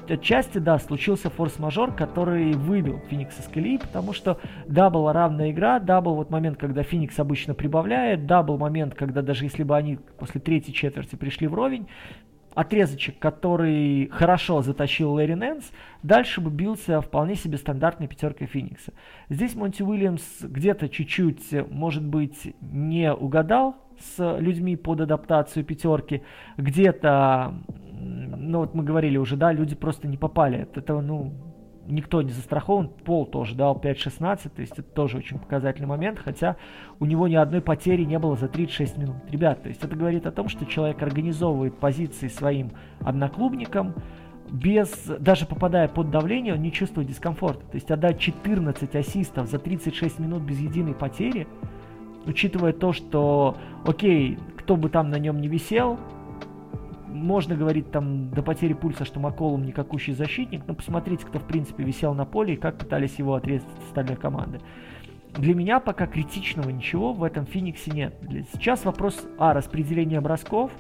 [0.08, 6.02] Отчасти, да, случился форс-мажор, который выбил Феникс из колеи, потому что да, равная игра, да,
[6.02, 10.74] вот момент, когда Феникс обычно прибавляет, да, момент, когда даже если бы они после третьей
[10.74, 11.88] четверти пришли вровень,
[12.54, 15.72] отрезочек, который хорошо затащил Лэри Нэнс,
[16.04, 18.94] дальше бы бился вполне себе стандартной пятеркой Феникса.
[19.30, 26.24] Здесь Монти Уильямс где-то чуть-чуть, может быть, не угадал с людьми под адаптацию пятерки,
[26.58, 27.54] где-то,
[27.92, 31.34] ну вот мы говорили уже, да, люди просто не попали от этого, ну,
[31.88, 32.90] никто не застрахован.
[32.90, 36.56] Пол тоже дал 5-16, то есть это тоже очень показательный момент, хотя
[37.00, 39.16] у него ни одной потери не было за 36 минут.
[39.30, 42.72] Ребят, то есть это говорит о том, что человек организовывает позиции своим
[43.02, 43.96] одноклубникам,
[44.52, 44.90] без,
[45.20, 47.66] даже попадая под давление, он не чувствует дискомфорта.
[47.68, 51.48] То есть отдать 14 ассистов за 36 минут без единой потери,
[52.26, 55.98] учитывая то, что, окей, кто бы там на нем не висел,
[57.08, 61.84] можно говорить там до потери пульса, что Маколум никакущий защитник, но посмотрите, кто в принципе
[61.84, 64.60] висел на поле и как пытались его отрезать от остальной команды.
[65.36, 68.14] Для меня пока критичного ничего в этом Фениксе нет.
[68.52, 69.54] Сейчас вопрос А.
[69.54, 70.72] Распределения бросков.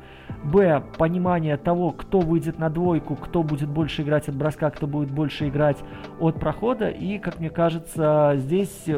[0.43, 0.83] Б.
[0.97, 5.47] Понимание того, кто выйдет на двойку, кто будет больше играть от броска, кто будет больше
[5.47, 5.77] играть
[6.19, 6.89] от прохода.
[6.89, 8.89] И, как мне кажется, здесь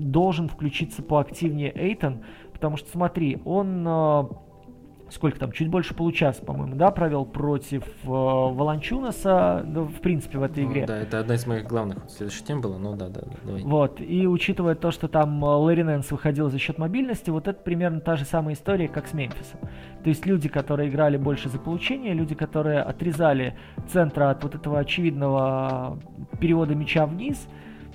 [0.00, 4.24] должен включиться поактивнее Эйтон, потому что, смотри, он э,
[5.10, 10.42] сколько там, чуть больше получаса, по-моему, да, провел против э, Волончунаса, ну, в принципе, в
[10.42, 10.86] этой ну, игре.
[10.86, 13.62] Да, это одна из моих главных следующих тем была, ну да, да, давай.
[13.62, 17.60] Вот, и учитывая то, что там э, Лэри Нэнс выходил за счет мобильности, вот это
[17.60, 19.60] примерно та же самая история, как с Мемфисом.
[20.02, 23.56] То есть люди, которые играли больше за получение, люди, которые отрезали
[23.88, 25.98] центра от вот этого очевидного
[26.40, 27.48] перевода мяча вниз,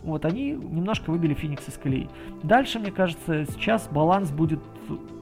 [0.06, 2.10] вот они немножко выбили Феникс из колеи.
[2.44, 4.60] Дальше, мне кажется, сейчас баланс будет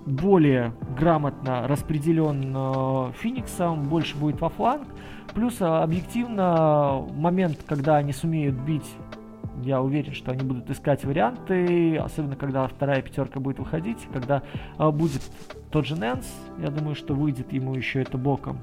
[0.06, 4.88] более грамотно распределен э, Фениксом, больше будет во фланг.
[5.34, 8.90] Плюс э, объективно момент, когда они сумеют бить,
[9.62, 14.44] я уверен, что они будут искать варианты, особенно когда вторая пятерка будет выходить, когда
[14.78, 15.22] э, будет
[15.72, 16.26] тот же Нэнс,
[16.60, 18.60] я думаю, что выйдет ему еще это боком.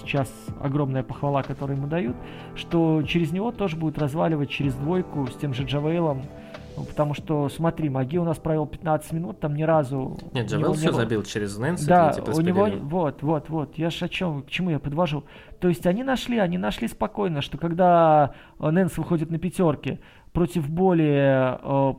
[0.00, 0.30] Сейчас
[0.60, 2.16] огромная похвала, которую ему дают,
[2.54, 6.22] что через него тоже будет разваливать через двойку с тем же Джавейлом,
[6.84, 10.18] потому что, смотри, Маги у нас провел 15 минут, там ни разу...
[10.32, 11.00] Нет, Джавел все было...
[11.00, 11.86] забил через Нэнси.
[11.86, 12.68] Да, у него...
[12.82, 13.78] Вот, вот, вот.
[13.78, 15.24] Я же о чем, к чему я подвожу.
[15.60, 20.00] То есть они нашли, они нашли спокойно, что когда Нэнс выходит на пятерке
[20.32, 21.94] против более э,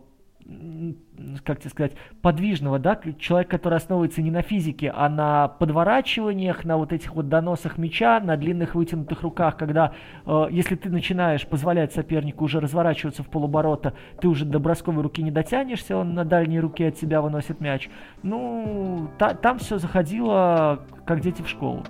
[1.43, 6.77] как тебе сказать, подвижного, да, человек, который основывается не на физике, а на подворачиваниях, на
[6.77, 9.93] вот этих вот доносах мяча, на длинных вытянутых руках, когда,
[10.25, 15.21] э, если ты начинаешь позволять сопернику уже разворачиваться в полуборота, ты уже до бросковой руки
[15.21, 17.89] не дотянешься, он на дальней руке от себя выносит мяч.
[18.23, 21.83] Ну, та, там все заходило, как дети в школу.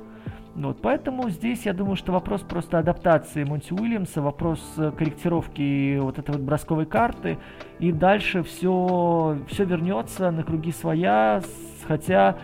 [0.57, 6.17] Вот, поэтому здесь я думаю, что вопрос просто адаптации Монти Уильямса, вопрос э, корректировки вот
[6.17, 7.37] этой вот бросковой карты,
[7.77, 11.43] и дальше все, все вернется на круги своя,
[11.87, 12.37] хотя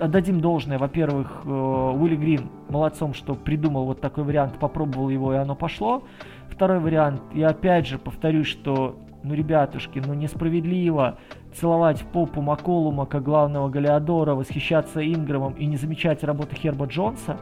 [0.00, 5.36] отдадим должное, во-первых, э, Уилли Грин молодцом, что придумал вот такой вариант, попробовал его, и
[5.36, 6.04] оно пошло.
[6.48, 8.96] Второй вариант, и опять же повторюсь, что,
[9.28, 11.18] ну, ребятушки, ну, несправедливо
[11.54, 17.38] целовать попу Маколума как главного Галиадора, восхищаться Инграмом и не замечать работы Херба Джонса.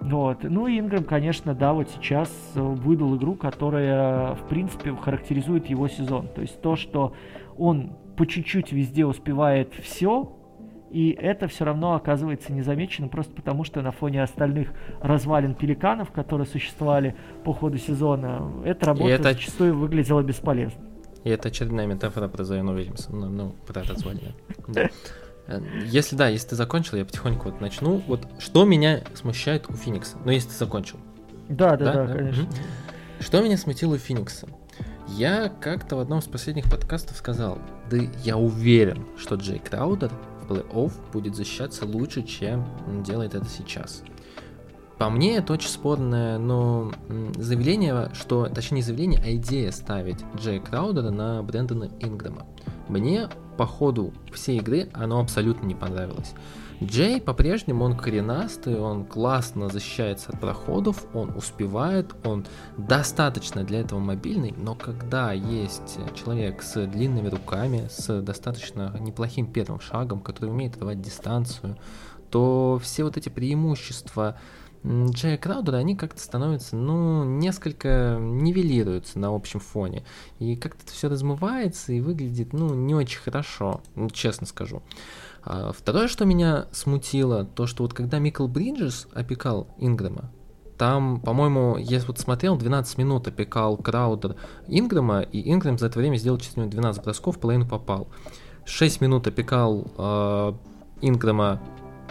[0.00, 0.44] Вот.
[0.44, 5.88] Ну и Инграм, конечно, да, вот сейчас э, выдал игру, которая, в принципе, характеризует его
[5.88, 6.28] сезон.
[6.28, 7.14] То есть то, что
[7.56, 10.32] он по чуть-чуть везде успевает все,
[10.90, 16.46] и это все равно оказывается незамеченным просто потому, что на фоне остальных развалин пеликанов, которые
[16.46, 17.14] существовали
[17.44, 19.22] по ходу сезона, эта работа это...
[19.24, 20.87] зачастую выглядела бесполезно.
[21.24, 24.34] И это очередная метафора про Зайона Уильямса, ну, ну про это звание.
[24.68, 24.88] Да.
[25.48, 28.02] Э, если да, если ты закончил, я потихоньку вот начну.
[28.06, 30.16] Вот что меня смущает у Феникса?
[30.24, 30.98] Ну, если ты закончил.
[31.48, 32.44] Да, да, да, да, конечно.
[32.44, 32.52] Угу.
[33.20, 34.46] Что меня смутило у Феникса?
[35.08, 37.58] Я как-то в одном из последних подкастов сказал,
[37.90, 40.10] да я уверен, что Джей Краудер
[40.42, 42.66] в плей-офф будет защищаться лучше, чем
[43.02, 44.02] делает это сейчас.
[44.98, 46.90] По мне, это очень спорное, но
[47.36, 52.46] заявление, что, точнее не заявление, а идея ставить Джей Краудера на Брэндона Инграма.
[52.88, 56.34] Мне по ходу всей игры оно абсолютно не понравилось.
[56.82, 62.46] Джей по-прежнему он коренастый, он классно защищается от проходов, он успевает, он
[62.76, 69.80] достаточно для этого мобильный, но когда есть человек с длинными руками, с достаточно неплохим первым
[69.80, 71.76] шагом, который умеет давать дистанцию,
[72.30, 74.36] то все вот эти преимущества
[74.86, 80.04] Джея Краудера, они как-то становятся, ну, несколько нивелируются на общем фоне.
[80.38, 84.82] И как-то это все размывается и выглядит, ну, не очень хорошо, ну, честно скажу.
[85.42, 90.30] А второе, что меня смутило, то, что вот когда Микл Бриджес опекал Инграма,
[90.78, 94.36] там, по-моему, я вот смотрел, 12 минут опекал Краудер
[94.68, 98.06] Инграма, и Инграм за это время сделал чуть 12 бросков, половину попал.
[98.64, 100.52] 6 минут опекал э,
[101.00, 101.60] Инграма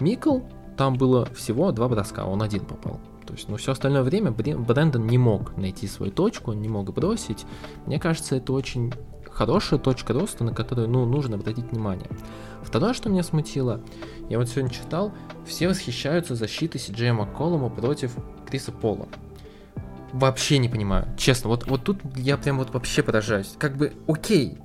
[0.02, 0.40] Микл,
[0.78, 3.00] там было всего два броска, он один попал.
[3.26, 6.94] То есть, ну, все остальное время Брэндон не мог найти свою точку, он не мог
[6.94, 7.46] бросить.
[7.86, 8.94] Мне кажется, это очень
[9.30, 12.08] хорошая точка роста, на которую, ну, нужно обратить внимание.
[12.64, 13.82] Второе, что меня смутило,
[14.30, 15.14] я вот сегодня читал,
[15.46, 18.14] все восхищаются защитой Сиджея Макколума против
[18.50, 19.08] Криса Пола.
[20.14, 23.56] Вообще не понимаю, честно, вот, вот тут я прям вот вообще поражаюсь.
[23.60, 24.58] Как бы, окей,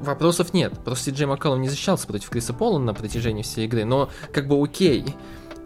[0.00, 4.08] вопросов нет, просто Сиджей Макколум не защищался против Криса Пола на протяжении всей игры, но
[4.32, 5.04] как бы окей,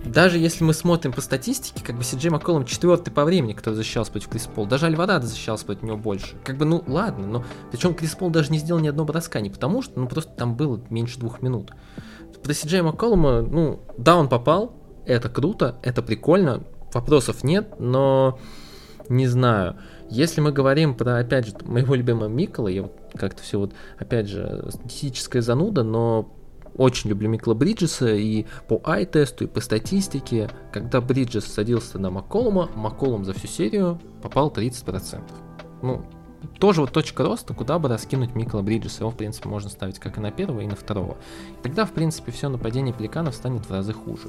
[0.05, 4.13] даже если мы смотрим по статистике, как бы Сиджей Макколом четвертый по времени, который защищался
[4.13, 4.67] против Крис Пол.
[4.67, 6.37] Даже Альварадо защищался против него больше.
[6.45, 9.51] Как бы, ну ладно, но причем Крис Пол даже не сделал ни одного броска, не
[9.51, 11.73] потому что, ну просто там было меньше двух минут.
[12.43, 14.75] Про Сиджея Макколума, ну, да, он попал,
[15.05, 18.39] это круто, это прикольно, вопросов нет, но
[19.11, 19.77] не знаю.
[20.09, 24.29] Если мы говорим про, опять же, моего любимого Микола, я вот как-то все вот, опять
[24.29, 26.33] же, статистическая зануда, но
[26.77, 30.51] очень люблю Микла Бриджеса и по ай-тесту, и по статистике.
[30.73, 35.23] Когда Бриджес садился на Макколума, Макколум за всю серию попал 30%.
[35.83, 36.05] Ну,
[36.59, 39.03] тоже вот точка роста, куда бы раскинуть Микла Бриджеса.
[39.03, 41.17] Его, в принципе, можно ставить как и на первого, и на второго.
[41.63, 44.29] Тогда, в принципе, все нападение пеликанов станет в разы хуже.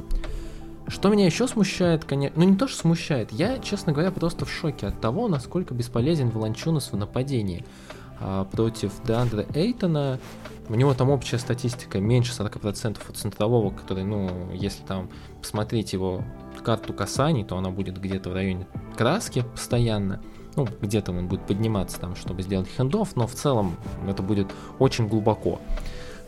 [0.88, 4.52] Что меня еще смущает, конечно, ну не то, что смущает, я, честно говоря, просто в
[4.52, 7.64] шоке от того, насколько бесполезен Волончунас в нападении.
[8.20, 10.20] А, против Деандра Эйтона,
[10.72, 15.10] у него там общая статистика меньше 40% от центрового, который, ну, если там
[15.42, 16.24] посмотреть его
[16.64, 20.22] карту касаний, то она будет где-то в районе краски постоянно.
[20.56, 23.76] Ну, где-то он будет подниматься там, чтобы сделать хендов, но в целом
[24.08, 24.48] это будет
[24.80, 25.60] очень глубоко.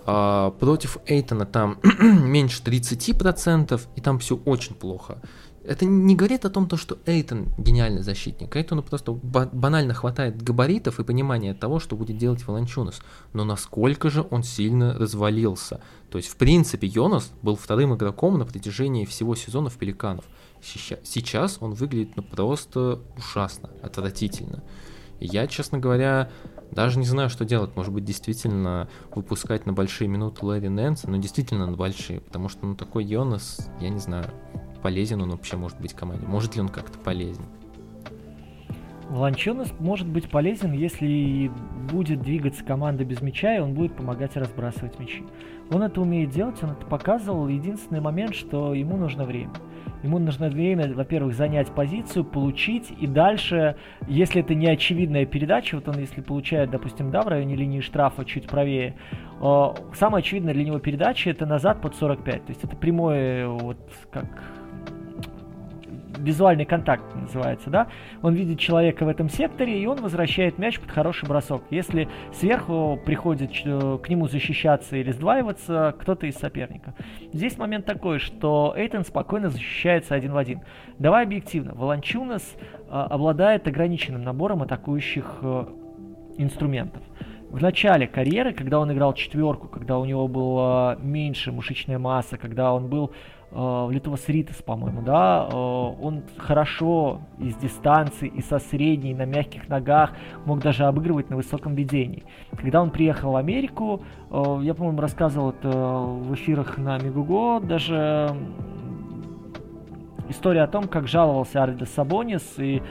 [0.05, 5.19] А, против Эйтона там меньше 30%, и там все очень плохо.
[5.66, 8.53] Это не говорит о том, то, что Эйтон гениальный защитник.
[8.55, 13.01] Эйтону просто банально хватает габаритов и понимания того, что будет делать Волончунас.
[13.32, 15.80] Но насколько же он сильно развалился.
[16.09, 20.26] То есть, в принципе, Йонас был вторым игроком на протяжении всего сезона в Пеликанов.
[20.61, 24.64] Сейчас он выглядит ну, просто ужасно, отвратительно.
[25.20, 26.30] Я, честно говоря,
[26.72, 27.76] даже не знаю, что делать.
[27.76, 32.66] Может быть, действительно выпускать на большие минуты Лэри Нэнса, но действительно на большие, потому что
[32.66, 34.30] ну такой Йонас, я не знаю,
[34.84, 36.27] полезен он вообще может быть команде.
[36.27, 37.45] Может ли он как-то полезен?
[39.09, 41.51] Волончонес может быть полезен, если
[41.91, 45.23] будет двигаться команда без мяча, и он будет помогать разбрасывать мячи.
[45.71, 47.47] Он это умеет делать, он это показывал.
[47.47, 49.51] Единственный момент, что ему нужно время.
[50.01, 53.77] Ему нужно время, во-первых, занять позицию, получить, и дальше,
[54.07, 58.25] если это не очевидная передача, вот он если получает, допустим, да, в районе линии штрафа
[58.25, 58.95] чуть правее,
[59.41, 62.45] э, самая очевидная для него передача это назад под 45.
[62.45, 63.77] То есть это прямое, вот
[64.11, 64.27] как
[66.24, 67.88] визуальный контакт называется, да,
[68.21, 71.63] он видит человека в этом секторе, и он возвращает мяч под хороший бросок.
[71.69, 76.93] Если сверху приходит к нему защищаться или сдваиваться кто-то из соперника.
[77.34, 80.61] Здесь момент такой, что Эйтон спокойно защищается один в один.
[80.99, 85.65] Давай объективно, Волончунас э, обладает ограниченным набором атакующих э,
[86.38, 87.03] инструментов.
[87.49, 92.74] В начале карьеры, когда он играл четверку, когда у него была меньше мышечная масса, когда
[92.74, 93.11] он был
[93.53, 99.69] э, Литвас Ритас, по-моему, да, э, он хорошо из дистанции и со средней на мягких
[99.69, 100.11] ногах
[100.45, 102.23] мог даже обыгрывать на высоком ведении.
[102.57, 108.35] Когда он приехал в Америку, э, я, по-моему, рассказывал это в эфирах на Мегуго, даже
[110.29, 112.81] история о том, как жаловался Ардес Сабонис и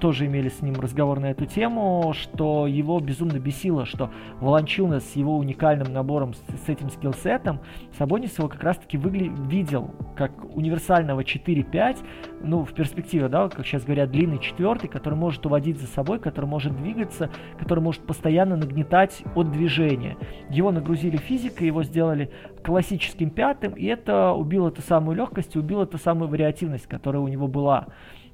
[0.00, 4.10] тоже имели с ним разговор на эту тему, что его безумно бесило, что
[4.40, 7.60] Волончуна с его уникальным набором, с, с этим скиллсетом,
[7.96, 11.98] Сабонис его как раз-таки выгля- видел как универсального 4-5,
[12.42, 16.46] ну, в перспективе, да, как сейчас говорят, длинный четвертый, который может уводить за собой, который
[16.46, 20.16] может двигаться, который может постоянно нагнетать от движения.
[20.50, 22.30] Его нагрузили физикой, его сделали
[22.62, 27.48] классическим пятым, и это убило ту самую легкость, убило ту самую вариативность, которая у него
[27.48, 27.86] была.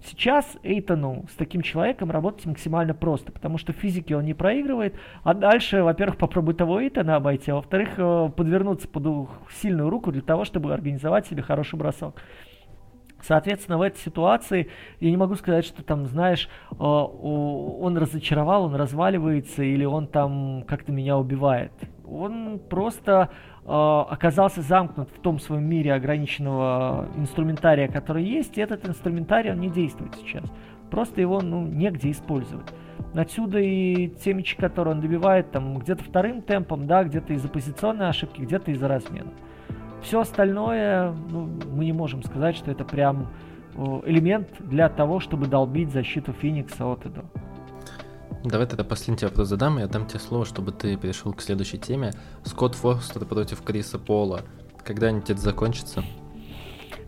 [0.04, 4.94] Сейчас Эйтону с таким человеком работать максимально просто, потому что в физике он не проигрывает,
[5.24, 10.22] а дальше, во-первых, попробуй того Эйтона обойти, а во-вторых, э, подвернуться под сильную руку для
[10.22, 12.22] того, чтобы организовать себе хороший бросок.
[13.20, 14.68] Соответственно, в этой ситуации
[15.00, 20.62] я не могу сказать, что там, знаешь, э, он разочаровал, он разваливается или он там
[20.68, 21.72] как-то меня убивает.
[22.06, 23.30] Он просто
[23.68, 29.68] оказался замкнут в том своем мире ограниченного инструментария, который есть, и этот инструментарий, он не
[29.68, 30.44] действует сейчас.
[30.90, 32.66] Просто его, ну, негде использовать.
[33.14, 38.08] Отсюда и те мячи, которые он добивает, там, где-то вторым темпом, да, где-то из-за позиционной
[38.08, 39.32] ошибки, где-то из-за размена.
[40.02, 43.28] Все остальное, ну, мы не можем сказать, что это прям
[43.74, 47.24] э, элемент для того, чтобы долбить защиту Феникса от и до.
[48.44, 51.78] Давай тогда последний вопрос задам, и я дам тебе слово, чтобы ты перешел к следующей
[51.78, 52.12] теме.
[52.44, 54.42] Скотт Фостер против Криса Пола.
[54.84, 56.04] Когда-нибудь это закончится?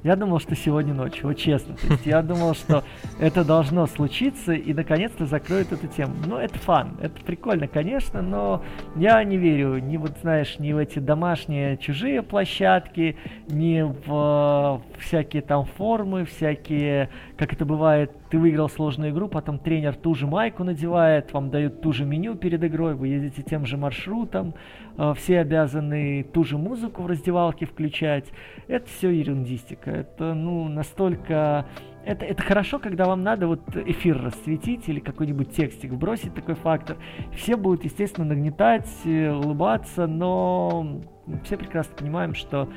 [0.03, 1.77] Я думал, что сегодня ночью, вот честно.
[1.77, 2.85] То есть я думал, что
[3.19, 6.15] это должно случиться и наконец-то закроют эту тему.
[6.27, 8.65] Ну, это фан, это прикольно, конечно, но
[8.97, 13.19] я не верю ни вот, знаешь, ни в эти домашние чужие площадки,
[13.49, 17.11] ни в всякие там формы, всякие,
[17.41, 21.81] как это бывает, ты выиграл сложную игру, потом тренер ту же майку надевает, вам дают
[21.81, 24.53] ту же меню перед игрой, вы едете тем же маршрутом,
[24.99, 28.27] э, все обязаны ту же музыку в раздевалке включать.
[28.69, 29.91] Это все ерундистика.
[29.91, 31.65] Это, ну, настолько...
[32.05, 36.99] Это, это хорошо, когда вам надо вот эфир расцветить или какой-нибудь текстик вбросить такой фактор.
[37.35, 41.01] Все будут, естественно, нагнетать, э, улыбаться, но
[41.45, 42.69] все прекрасно понимаем, что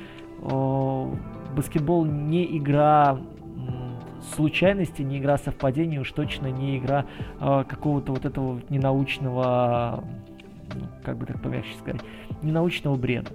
[0.42, 1.14] о,
[1.54, 3.18] баскетбол не игра
[4.34, 7.06] случайности, не игра совпадений, уж точно не игра
[7.40, 10.04] э, какого-то вот этого ненаучного,
[10.74, 12.00] ну, как бы так помягче сказать,
[12.42, 13.30] ненаучного бреда.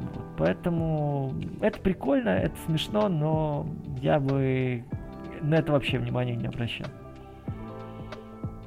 [0.00, 3.66] Вот, поэтому это прикольно, это смешно, но
[4.00, 4.84] я бы
[5.42, 6.88] на это вообще внимания не обращал.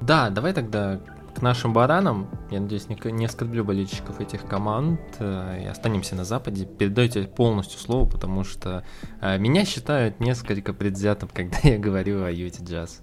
[0.00, 1.00] Да, давай тогда
[1.30, 2.28] к нашим баранам.
[2.50, 6.66] Я надеюсь, не, не оскорблю болельщиков этих команд э, и останемся на Западе.
[6.66, 8.84] Передайте полностью слово, потому что
[9.20, 13.02] э, меня считают несколько предвзятым, когда я говорю о Юте Джаз.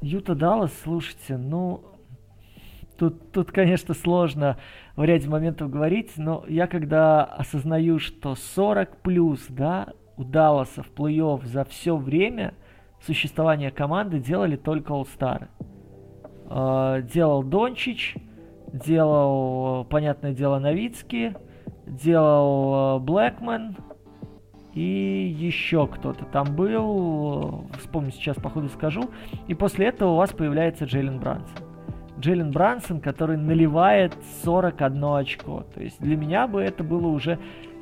[0.00, 1.82] Юта Даллас, слушайте, ну,
[2.96, 4.58] тут, тут, конечно, сложно
[4.94, 10.90] в ряде моментов говорить, но я когда осознаю, что 40 плюс, да, у Далласа в
[10.92, 12.54] плей-офф за все время
[13.04, 15.48] существования команды делали только All-Star.
[16.48, 18.16] Э, делал Дончич,
[18.72, 21.34] делал, понятное дело, Новицкий,
[21.86, 23.76] делал э, Блэкмен
[24.74, 29.10] и еще кто-то там был, вспомню сейчас, походу скажу.
[29.48, 31.56] И после этого у вас появляется Джейлен Брансон.
[32.18, 35.64] Джейлен Брансон, который наливает 41 очко.
[35.74, 37.38] То есть для меня бы это было уже,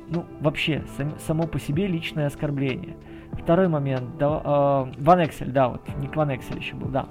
[0.09, 2.95] ну, вообще, сам, само по себе личное оскорбление.
[3.33, 7.07] Второй момент, да, э, Ван Эксель, да, вот, Ник Ван Эксель еще был, да.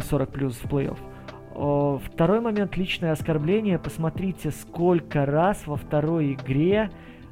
[0.00, 0.98] 40 плюс в плей-офф.
[2.04, 3.78] Второй момент личное оскорбление.
[3.78, 6.90] Посмотрите, сколько раз во второй игре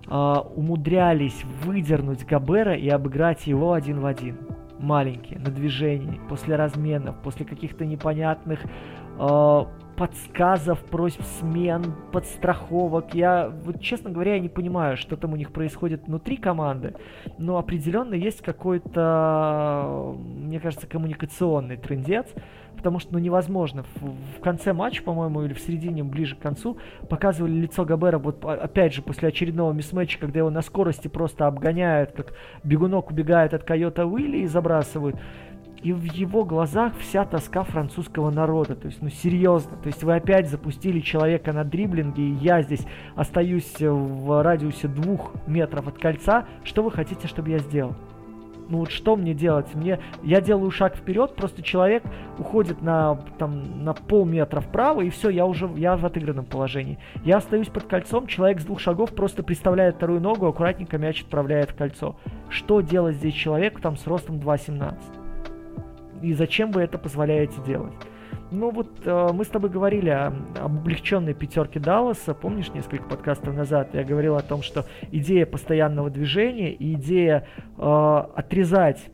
[0.09, 4.39] э, умудрялись выдернуть Габера и обыграть его один в один.
[4.81, 9.65] Маленькие, на движении, после разменов, после каких-то непонятных э,
[9.97, 13.15] подсказов, просьб смен, подстраховок.
[13.15, 16.95] Я, вот, честно говоря, я не понимаю, что там у них происходит внутри команды,
[17.39, 22.27] но определенно есть какой-то, мне кажется, коммуникационный трендец,
[22.77, 23.85] потому что ну, невозможно.
[23.97, 26.77] В, в конце матча, по-моему, или в середине, ближе к концу,
[27.09, 32.13] показывали лицо Габера, вот опять же, после очередного мисс-матча, когда его на скорости просто обгоняют,
[32.13, 35.17] как бегунок убегает от Койота Уилли и забрасывают
[35.87, 38.75] и в его глазах вся тоска французского народа.
[38.75, 42.85] То есть, ну серьезно, то есть вы опять запустили человека на дриблинге, и я здесь
[43.15, 46.47] остаюсь в радиусе двух метров от кольца.
[46.65, 47.95] Что вы хотите, чтобы я сделал?
[48.69, 49.73] Ну вот что мне делать?
[49.77, 52.03] Мне, я делаю шаг вперед, просто человек
[52.37, 56.99] уходит на, там, на полметра вправо, и все, я уже я в отыгранном положении.
[57.23, 61.71] Я остаюсь под кольцом, человек с двух шагов просто приставляет вторую ногу, аккуратненько мяч отправляет
[61.71, 62.17] в кольцо.
[62.49, 65.16] Что делать здесь человеку там с ростом 2.17?
[66.23, 67.95] И зачем вы это позволяете делать?
[68.51, 70.29] Ну вот э, мы с тобой говорили о,
[70.61, 76.11] об облегченной пятерке Далласа, помнишь, несколько подкастов назад я говорил о том, что идея постоянного
[76.11, 79.11] движения и идея э, отрезать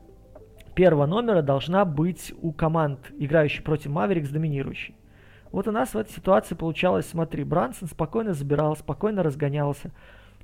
[0.74, 4.94] первого номера должна быть у команд, играющих против Маверикс, доминирующей.
[5.50, 9.92] Вот у нас в этой ситуации получалось, смотри, Брансон спокойно забирал, спокойно разгонялся.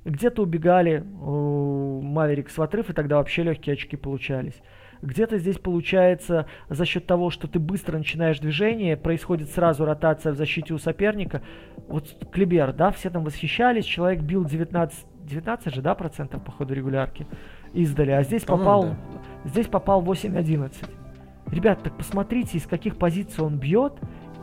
[0.05, 4.61] Где-то убегали Маверикс в отрыв, и тогда вообще легкие очки получались.
[5.01, 10.35] Где-то здесь получается за счет того, что ты быстро начинаешь движение, происходит сразу ротация в
[10.35, 11.41] защите у соперника.
[11.87, 16.73] Вот Клибер, да, все там восхищались, человек бил 19, 19 же, да, процентов по ходу
[16.73, 17.27] регулярки
[17.73, 18.97] издали, а здесь попал, да.
[19.45, 20.73] здесь попал 8-11.
[21.51, 23.93] Ребят, так посмотрите, из каких позиций он бьет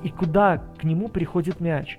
[0.02, 1.98] и куда к нему приходит мяч.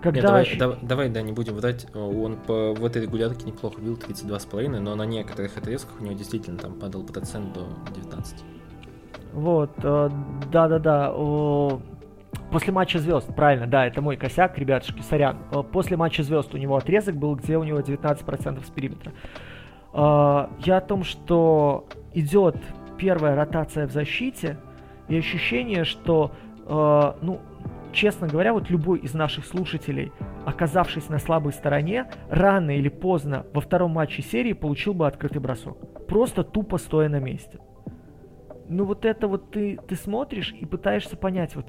[0.00, 0.20] Когда...
[0.20, 1.86] Нет, давай, давай, давай, да, не будем врать.
[1.94, 6.56] Он по, в этой регулярке неплохо бил 32,5, но на некоторых отрезках у него действительно
[6.56, 8.44] там падал процент до 19.
[9.32, 10.10] Вот, э,
[10.50, 11.12] да-да-да.
[12.50, 15.38] После матча звезд, правильно, да, это мой косяк, ребятушки, сорян.
[15.50, 19.12] Э, после матча звезд у него отрезок был, где у него 19% с периметра.
[19.92, 22.56] Э, я о том, что идет
[22.96, 24.58] первая ротация в защите,
[25.08, 26.32] и ощущение, что,
[26.68, 27.40] ну,
[27.92, 30.12] честно говоря, вот любой из наших слушателей,
[30.44, 36.06] оказавшись на слабой стороне, рано или поздно во втором матче серии получил бы открытый бросок.
[36.06, 37.58] Просто тупо стоя на месте.
[38.68, 41.66] Ну вот это вот ты, ты смотришь и пытаешься понять, вот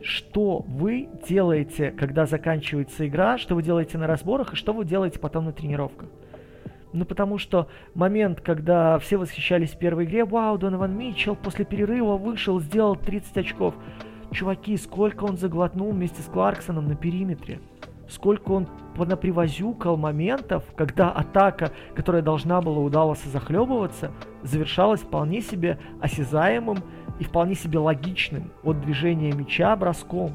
[0.00, 5.18] что вы делаете, когда заканчивается игра, что вы делаете на разборах и что вы делаете
[5.18, 6.08] потом на тренировках.
[6.92, 12.16] Ну, потому что момент, когда все восхищались в первой игре, вау, Донован Митчелл после перерыва
[12.16, 13.74] вышел, сделал 30 очков.
[14.32, 17.60] Чуваки, сколько он заглотнул вместе с Кларксоном на периметре.
[18.08, 18.66] Сколько он
[18.96, 24.10] понапривозюкал моментов, когда атака, которая должна была у захлебываться,
[24.42, 26.78] завершалась вполне себе осязаемым
[27.20, 30.32] и вполне себе логичным от движения мяча броском.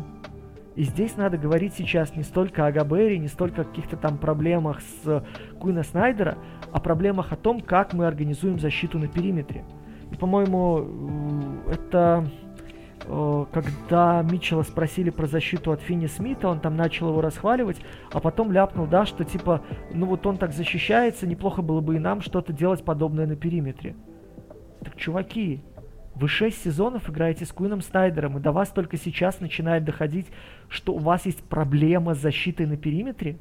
[0.75, 4.81] И здесь надо говорить сейчас не столько о Габере, не столько о каких-то там проблемах
[4.81, 5.23] с
[5.59, 6.37] Куина Снайдера,
[6.71, 9.63] а проблемах о том, как мы организуем защиту на периметре.
[10.11, 10.85] И, по-моему,
[11.71, 12.44] это э,
[13.07, 17.77] когда Митчелла спросили про защиту от Финни Смита, он там начал его расхваливать,
[18.11, 19.61] а потом ляпнул, да, что типа,
[19.93, 23.95] ну вот он так защищается, неплохо было бы и нам что-то делать подобное на периметре.
[24.83, 25.61] Так, чуваки,
[26.15, 30.27] вы шесть сезонов играете с Куином Снайдером, и до вас только сейчас начинает доходить,
[30.69, 33.37] что у вас есть проблема с защитой на периметре?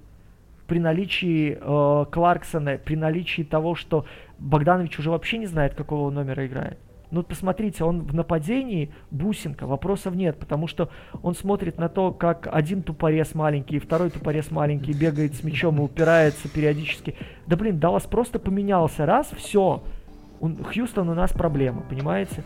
[0.67, 4.07] При наличии э, Кларксона, при наличии того, что
[4.39, 6.79] Богданович уже вообще не знает, какого номера играет.
[7.11, 10.89] Ну, посмотрите, он в нападении бусинка, вопросов нет, потому что
[11.23, 15.83] он смотрит на то, как один тупорез маленький, второй тупорез маленький бегает с мячом и
[15.83, 17.15] упирается периодически.
[17.47, 19.83] Да блин, Даллас просто поменялся раз, все.
[20.41, 22.43] Он, Хьюстон у нас проблема, понимаете?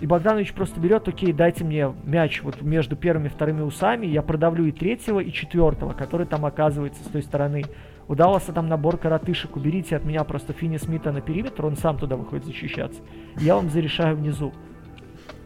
[0.00, 4.22] И Богданович просто берет, окей, дайте мне мяч вот между первыми и вторыми усами, я
[4.22, 7.64] продавлю и третьего, и четвертого, который там оказывается с той стороны.
[8.06, 11.98] У Далласа там набор коротышек, уберите от меня просто Финни Смита на периметр, он сам
[11.98, 13.00] туда выходит защищаться.
[13.36, 14.52] Я вам зарешаю внизу.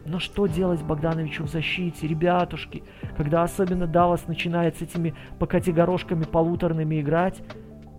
[0.05, 2.83] Но что делать Богдановичу в защите, ребятушки,
[3.15, 7.41] когда особенно Даллас начинает с этими покати горошками полуторными играть?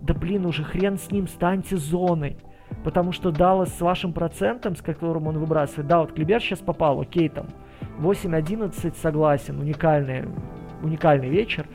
[0.01, 2.37] Да блин, уже хрен с ним, станьте зоной.
[2.83, 6.99] Потому что Даллас с вашим процентом, с которым он выбрасывает, да, вот Клибер сейчас попал,
[7.01, 7.47] окей, там,
[7.99, 10.25] 8-11, согласен, уникальный,
[10.81, 11.67] уникальный вечер.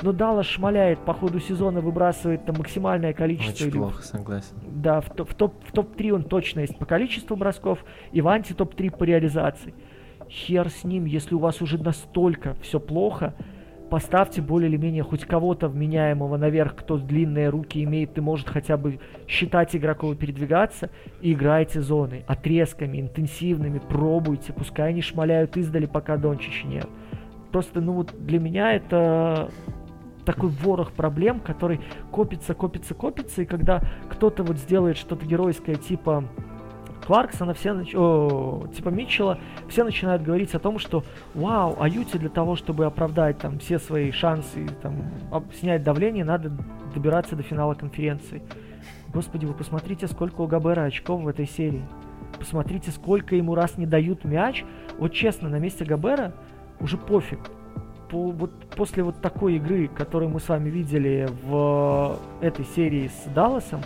[0.00, 3.52] Но Даллас шмаляет по ходу сезона, выбрасывает там максимальное количество.
[3.52, 3.76] Очень или...
[3.76, 4.56] плохо, согласен.
[4.66, 8.28] Да, в, топ, в, топ, в топ-3 он точно есть по количеству бросков, и в
[8.28, 9.74] анти-топ-3 по реализации.
[10.28, 13.34] Хер с ним, если у вас уже настолько все плохо,
[13.92, 18.78] поставьте более или менее хоть кого-то вменяемого наверх, кто длинные руки имеет и может хотя
[18.78, 20.88] бы считать игроков и передвигаться,
[21.20, 26.88] и играйте зоны отрезками, интенсивными, пробуйте, пускай они шмаляют издали, пока Дончич нет.
[27.50, 29.50] Просто, ну вот для меня это
[30.24, 36.24] такой ворох проблем, который копится, копится, копится, и когда кто-то вот сделает что-то геройское, типа
[37.06, 37.94] Кларксона, все, нач...
[37.94, 41.04] О, типа Митчелла, все начинают говорить о том, что
[41.34, 45.02] вау, Аюте для того, чтобы оправдать там все свои шансы, там,
[45.58, 46.52] снять давление, надо
[46.94, 48.42] добираться до финала конференции.
[49.12, 51.82] Господи, вы посмотрите, сколько у Габера очков в этой серии.
[52.38, 54.64] Посмотрите, сколько ему раз не дают мяч.
[54.98, 56.32] Вот честно, на месте Габера
[56.80, 57.40] уже пофиг.
[58.12, 63.30] По, вот после вот такой игры, которую мы с вами видели в этой серии с
[63.30, 63.80] Далласом,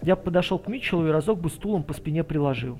[0.00, 2.78] я подошел к Митчеллу и разок бы стулом по спине приложил.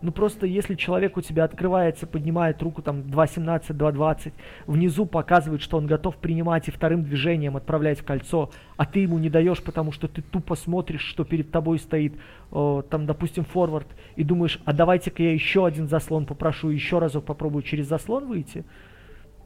[0.00, 4.32] Ну просто если человек у тебя открывается, поднимает руку там 2.17, 2.20,
[4.66, 9.18] внизу показывает, что он готов принимать и вторым движением отправлять в кольцо, а ты ему
[9.18, 12.14] не даешь, потому что ты тупо смотришь, что перед тобой стоит,
[12.52, 17.26] э, там, допустим, форвард, и думаешь, а давайте-ка я еще один заслон попрошу, еще разок
[17.26, 18.64] попробую через заслон выйти.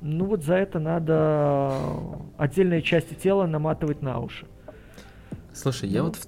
[0.03, 1.73] Ну вот за это надо
[2.37, 4.47] отдельные части тела наматывать на уши.
[5.55, 5.95] Слушай, ну.
[5.95, 6.19] я вот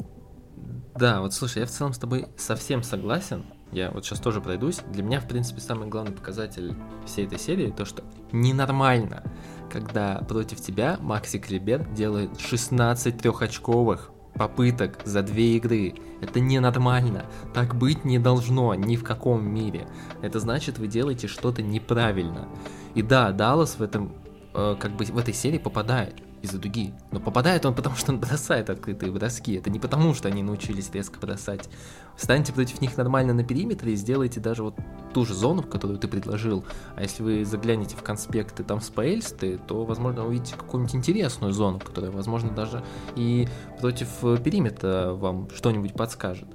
[0.97, 3.45] да, вот слушай, я в целом с тобой совсем согласен.
[3.73, 4.79] Я вот сейчас тоже пройдусь.
[4.93, 9.25] Для меня, в принципе, самый главный показатель всей этой серии то, что ненормально,
[9.73, 15.95] когда против тебя Макси Клибер делает 16 трехочковых попыток за две игры.
[16.21, 17.25] Это ненормально.
[17.53, 19.89] Так быть не должно ни в каком мире.
[20.23, 22.49] Это значит, вы делаете что-то неправильно.
[22.95, 24.13] И да, Даллас в этом,
[24.55, 26.15] э, как бы в этой серии попадает
[26.45, 26.93] из-за дуги.
[27.11, 29.55] Но попадает он потому, что он бросает открытые броски.
[29.55, 31.69] Это не потому, что они научились резко бросать.
[32.17, 34.75] Встаньте против них нормально на периметре и сделайте даже вот
[35.13, 36.65] ту же зону, которую ты предложил.
[36.97, 41.81] А если вы заглянете в конспекты там с Паэльсты, то, возможно, увидите какую-нибудь интересную зону,
[41.81, 42.85] которая, возможно, даже
[43.17, 43.49] и
[43.81, 44.09] против
[44.43, 46.49] периметра вам что-нибудь подскажет.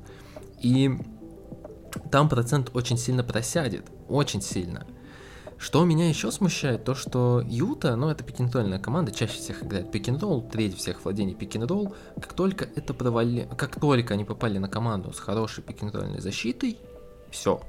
[0.61, 0.91] И
[2.11, 3.89] там процент очень сильно просядет.
[4.07, 4.85] Очень сильно.
[5.59, 10.41] Что меня еще смущает, то что Юта, ну это пикинрольная команда, чаще всех играет пикинролл,
[10.41, 11.93] треть всех владений пикинролл.
[12.15, 13.47] Как только это провали...
[13.57, 16.77] как только они попали на команду с хорошей пикинрольной защитой,
[17.29, 17.61] все,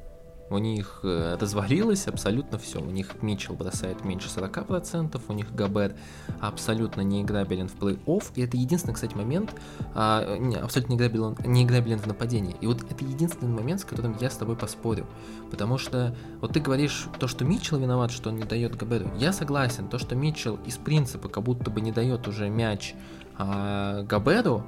[0.50, 2.80] у них э, развалилось абсолютно все.
[2.80, 5.94] У них Митчелл бросает меньше 40%, у них Габер
[6.40, 8.24] абсолютно не играбелен в плей-офф.
[8.34, 9.54] И это единственный, кстати, момент,
[9.94, 12.56] а, не, абсолютно не играбелен, не играбелен в нападении.
[12.60, 15.06] И вот это единственный момент, с которым я с тобой поспорю.
[15.50, 19.10] Потому что вот ты говоришь то, что Митчелл виноват, что он не дает Габеру.
[19.16, 22.94] Я согласен, то, что Митчелл из принципа как будто бы не дает уже мяч
[23.38, 24.64] а, Габеру,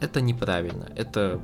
[0.00, 0.90] это неправильно.
[0.96, 1.40] Это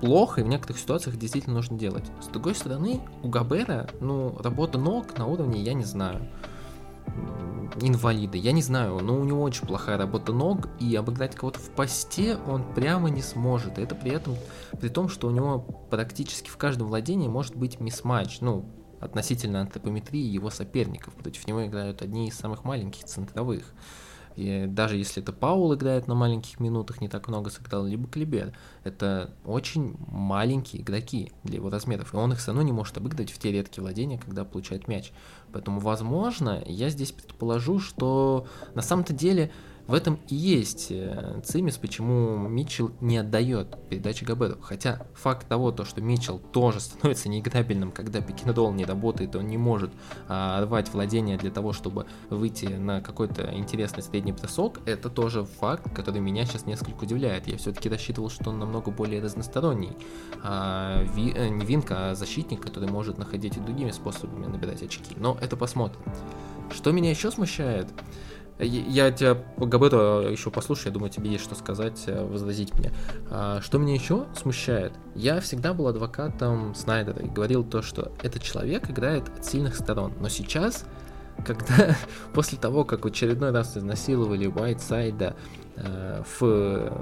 [0.00, 2.04] плохо, и в некоторых ситуациях действительно нужно делать.
[2.20, 6.28] С другой стороны, у Габера, ну, работа ног на уровне, я не знаю,
[7.80, 11.70] инвалида, я не знаю, но у него очень плохая работа ног, и обыграть кого-то в
[11.70, 13.78] посте он прямо не сможет.
[13.78, 14.36] Это при этом,
[14.80, 18.64] при том, что у него практически в каждом владении может быть мисс-матч, ну,
[19.00, 21.14] относительно антропометрии его соперников.
[21.14, 23.72] Против него играют одни из самых маленьких центровых.
[24.36, 28.52] И даже если это Паул играет на маленьких минутах, не так много сыграл, либо Клибер,
[28.84, 33.30] это очень маленькие игроки для его размеров, и он их все равно не может обыграть
[33.30, 35.12] в те редкие владения, когда получает мяч.
[35.52, 39.50] Поэтому, возможно, я здесь предположу, что на самом-то деле
[39.90, 44.56] в этом и есть э, цимис, почему Митчелл не отдает передачи Габеру.
[44.62, 49.58] Хотя факт того, то, что Митчелл тоже становится неиграбельным, когда пикинролл не работает, он не
[49.58, 49.90] может
[50.28, 55.92] а, рвать владение для того, чтобы выйти на какой-то интересный средний бросок, это тоже факт,
[55.92, 57.48] который меня сейчас несколько удивляет.
[57.48, 59.96] Я все-таки рассчитывал, что он намного более разносторонний.
[60.44, 65.16] А, ви, э, не винка, а защитник, который может находить и другими способами набирать очки.
[65.16, 66.00] Но это посмотрим.
[66.72, 67.88] Что меня еще смущает?
[68.62, 72.92] Я тебя по Габету еще послушаю, я думаю, тебе есть что сказать, э, возразить мне.
[73.30, 74.92] А, что меня еще смущает?
[75.14, 80.12] Я всегда был адвокатом Снайдера и говорил то, что этот человек играет от сильных сторон.
[80.20, 80.84] Но сейчас,
[81.46, 81.96] когда
[82.34, 85.36] после того, как в очередной раз изнасиловали Уайтсайда
[85.76, 86.92] э, в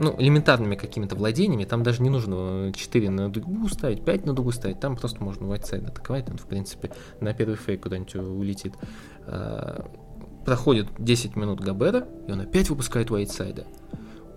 [0.00, 4.52] ну, элементарными какими-то владениями, там даже не нужно 4 на дугу ставить, 5 на дугу
[4.52, 8.72] ставить, там просто можно Уайтсайд атаковать, он, в принципе, на первый фейк куда-нибудь улетит.
[10.44, 13.66] Проходит 10 минут Габера, и он опять выпускает Уайтсайда.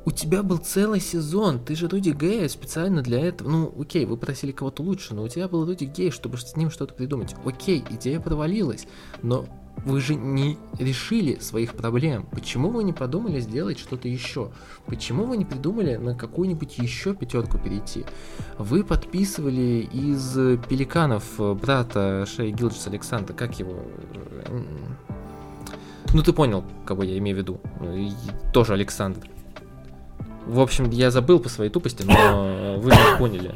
[0.08, 3.50] У тебя был целый сезон, ты же Руди Гея специально для этого.
[3.50, 6.70] Ну, окей, вы просили кого-то лучше, но у тебя был Руди Гей, чтобы с ним
[6.70, 7.36] что-то придумать.
[7.44, 8.86] Окей, идея провалилась,
[9.24, 9.48] но
[9.84, 12.28] вы же не решили своих проблем.
[12.32, 14.52] Почему вы не подумали сделать что-то еще?
[14.86, 18.06] Почему вы не придумали на какую-нибудь еще пятерку перейти?
[18.60, 20.34] Вы подписывали из
[20.70, 21.24] пеликанов
[21.60, 23.76] брата Шея Гилджис Александра, как его?
[26.14, 27.60] Ну ты понял, кого я имею в виду.
[27.84, 28.12] И
[28.54, 29.28] тоже Александр.
[30.46, 33.56] В общем, я забыл по своей тупости, но вы же поняли.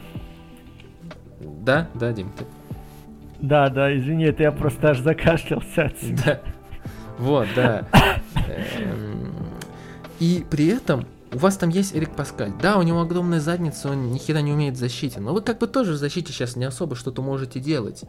[1.40, 2.46] Да, да, Дим, ты.
[3.42, 6.24] Да, да, извини, это я просто аж закашлялся от себя.
[6.26, 6.40] Да.
[7.20, 7.88] Вот, да.
[8.48, 9.34] Эм,
[10.20, 12.52] и при этом у вас там есть Эрик Паскаль.
[12.62, 15.20] Да, у него огромная задница, он ни хера не умеет в защите.
[15.20, 18.04] Но вы как бы тоже в защите сейчас не особо что-то можете делать.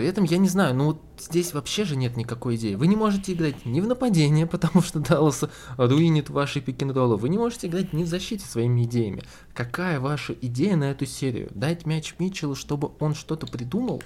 [0.00, 2.74] При этом я не знаю, ну вот здесь вообще же нет никакой идеи.
[2.74, 5.44] Вы не можете играть ни в нападение, потому что Даллас
[5.76, 7.18] руинит ваши пик-н-роллы.
[7.18, 9.24] Вы не можете играть ни в защите своими идеями.
[9.52, 11.50] Какая ваша идея на эту серию?
[11.54, 14.02] Дать мяч Митчеллу, чтобы он что-то придумал?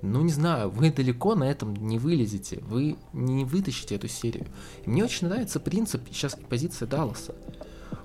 [0.00, 4.46] Ну, не знаю, вы далеко на этом не вылезете, вы не вытащите эту серию.
[4.86, 7.34] И мне очень нравится принцип, сейчас позиция Далласа.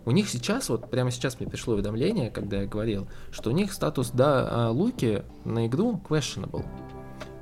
[0.04, 3.72] У них сейчас, вот прямо сейчас мне пришло уведомление, когда я говорил, что у них
[3.72, 6.66] статус да, а, Луки на игру questionable.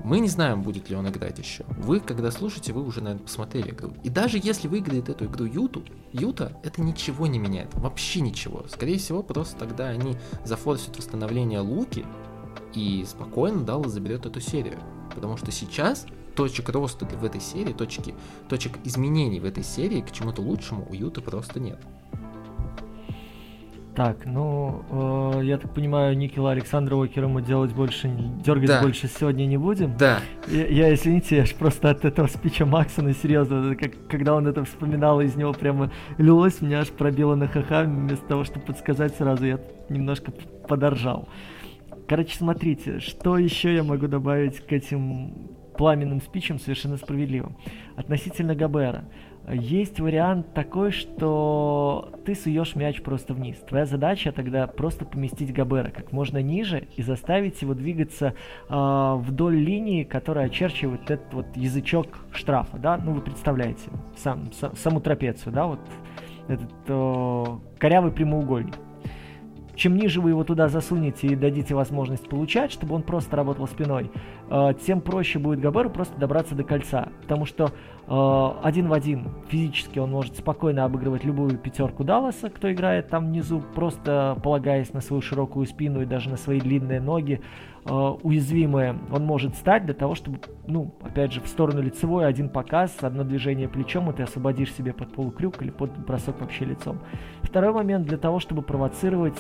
[0.08, 1.66] Мы не знаем, будет ли он играть еще.
[1.68, 3.92] Вы, когда слушаете, вы уже, наверное, посмотрели игру.
[4.06, 5.84] И даже если выиграет эту игру Юту,
[6.14, 7.74] Юта, это ничего не меняет.
[7.74, 8.64] Вообще ничего.
[8.70, 12.06] Скорее всего, просто тогда они зафорсят восстановление Луки
[12.74, 14.80] и спокойно Даллас заберет эту серию.
[15.14, 16.06] Потому что сейчас
[16.38, 18.16] точек роста в этой серии, точки,
[18.48, 21.82] точек изменений в этой серии к чему-то лучшему у Юты просто нет.
[23.98, 24.84] Так, ну,
[25.40, 28.08] э, я так понимаю, Никела Александра Уокера мы делать больше,
[28.46, 28.82] дергать да.
[28.84, 29.98] больше сегодня не будем.
[29.98, 30.20] Да.
[30.48, 34.64] Я, я извините, я ж просто от этого спича Максона, серьезно, как, когда он это
[34.66, 39.48] вспоминал, из него прямо лилось, меня аж пробило на ха-ха, вместо того, чтобы подсказать сразу,
[39.48, 40.32] я немножко
[40.70, 41.28] подоржал.
[42.08, 47.58] Короче, смотрите, что еще я могу добавить к этим пламенным спичам совершенно справедливым.
[47.96, 49.06] Относительно Габера.
[49.50, 53.56] Есть вариант такой, что ты суешь мяч просто вниз.
[53.60, 58.34] Твоя задача тогда просто поместить Габера как можно ниже и заставить его двигаться
[58.70, 62.98] э, вдоль линии, которая очерчивает этот вот язычок штрафа, да?
[62.98, 65.80] Ну, вы представляете, сам, сам, саму трапецию, да, вот
[66.50, 67.46] этот э,
[67.80, 68.76] корявый прямоугольник.
[69.78, 74.10] Чем ниже вы его туда засунете и дадите возможность получать, чтобы он просто работал спиной,
[74.50, 77.10] э, тем проще будет Габеру просто добраться до кольца.
[77.22, 77.66] Потому что
[78.08, 83.28] э, один в один физически он может спокойно обыгрывать любую пятерку Далласа, кто играет там
[83.28, 87.42] внизу, просто полагаясь на свою широкую спину и даже на свои длинные ноги.
[87.90, 92.50] Э, уязвимое он может стать для того, чтобы, ну, опять же, в сторону лицевой один
[92.50, 97.00] показ, одно движение плечом, и ты освободишь себе под полукрюк или под бросок вообще лицом.
[97.44, 99.38] Второй момент для того, чтобы провоцировать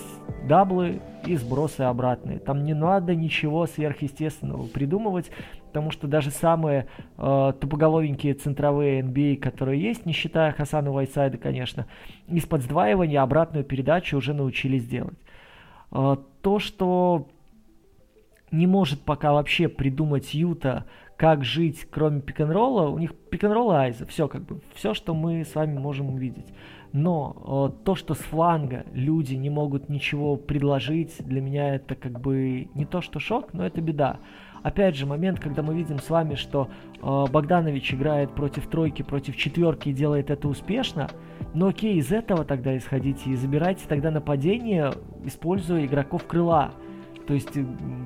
[0.47, 2.39] даблы и сбросы обратные.
[2.39, 5.29] Там не надо ничего сверхъестественного придумывать,
[5.67, 6.87] потому что даже самые
[7.17, 11.85] э, тупоголовенькие центровые NBA, которые есть, не считая Хасана Уайтсайда, конечно,
[12.29, 15.17] из-под сдваивания обратную передачу уже научились делать.
[15.91, 17.27] Э, то, что
[18.51, 20.85] не может пока вообще придумать Юта,
[21.17, 22.89] как жить, кроме пик-н-ролла.
[22.89, 26.47] У них пик-н-ролл Айза, все как бы, все, что мы с вами можем увидеть.
[26.93, 32.19] Но э, то, что с фланга люди не могут ничего предложить, для меня это как
[32.21, 34.19] бы не то, что шок, но это беда.
[34.63, 36.69] опять же, момент, когда мы видим с вами, что
[37.01, 41.09] э, Богданович играет против тройки, против четверки и делает это успешно,
[41.53, 44.93] но окей, из этого тогда исходите и забирайте тогда нападение,
[45.25, 46.71] используя игроков крыла.
[47.27, 47.51] То есть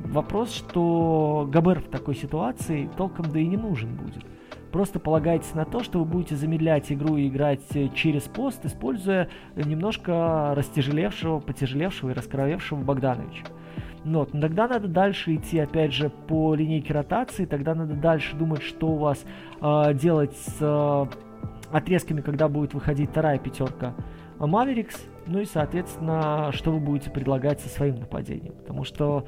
[0.05, 4.25] вопрос, что Габер в такой ситуации толком да и не нужен будет.
[4.71, 9.29] Просто полагайтесь на то, что вы будете замедлять игру и играть э, через пост, используя
[9.55, 13.43] немножко растяжелевшего, потяжелевшего и раскровевшего Богдановича.
[14.05, 18.35] Ну вот, но тогда надо дальше идти, опять же, по линейке ротации, тогда надо дальше
[18.35, 19.23] думать, что у вас
[19.61, 21.05] э, делать с э,
[21.71, 23.93] отрезками, когда будет выходить вторая пятерка
[24.39, 24.95] Маверикс,
[25.25, 28.53] ну и, соответственно, что вы будете предлагать со своим нападением.
[28.53, 29.25] Потому что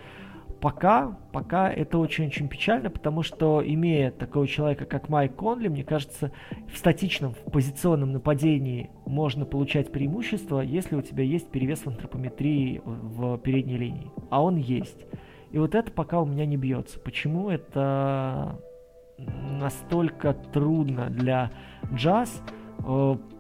[0.64, 6.32] пока, пока это очень-очень печально, потому что имея такого человека, как Майк Конли, мне кажется,
[6.72, 12.82] в статичном, в позиционном нападении можно получать преимущество, если у тебя есть перевес в антропометрии
[12.86, 14.12] в передней линии.
[14.30, 15.06] А он есть.
[15.52, 16.98] И вот это пока у меня не бьется.
[16.98, 18.58] Почему это
[19.18, 21.52] настолько трудно для
[21.94, 22.41] джаз?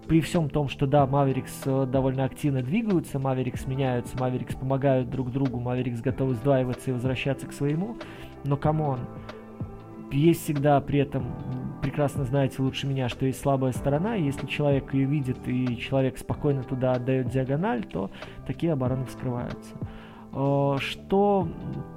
[0.07, 5.31] При всем том, что да, Маверикс э, довольно активно двигаются, Маверикс меняются, Маверикс помогают друг
[5.31, 7.95] другу, Маверикс готовы сдваиваться и возвращаться к своему,
[8.43, 8.99] но come on,
[10.11, 11.23] есть всегда при этом,
[11.81, 16.17] прекрасно знаете лучше меня, что есть слабая сторона, и если человек ее видит и человек
[16.17, 18.11] спокойно туда отдает диагональ, то
[18.45, 19.73] такие обороны вскрываются.
[20.33, 21.47] Э, что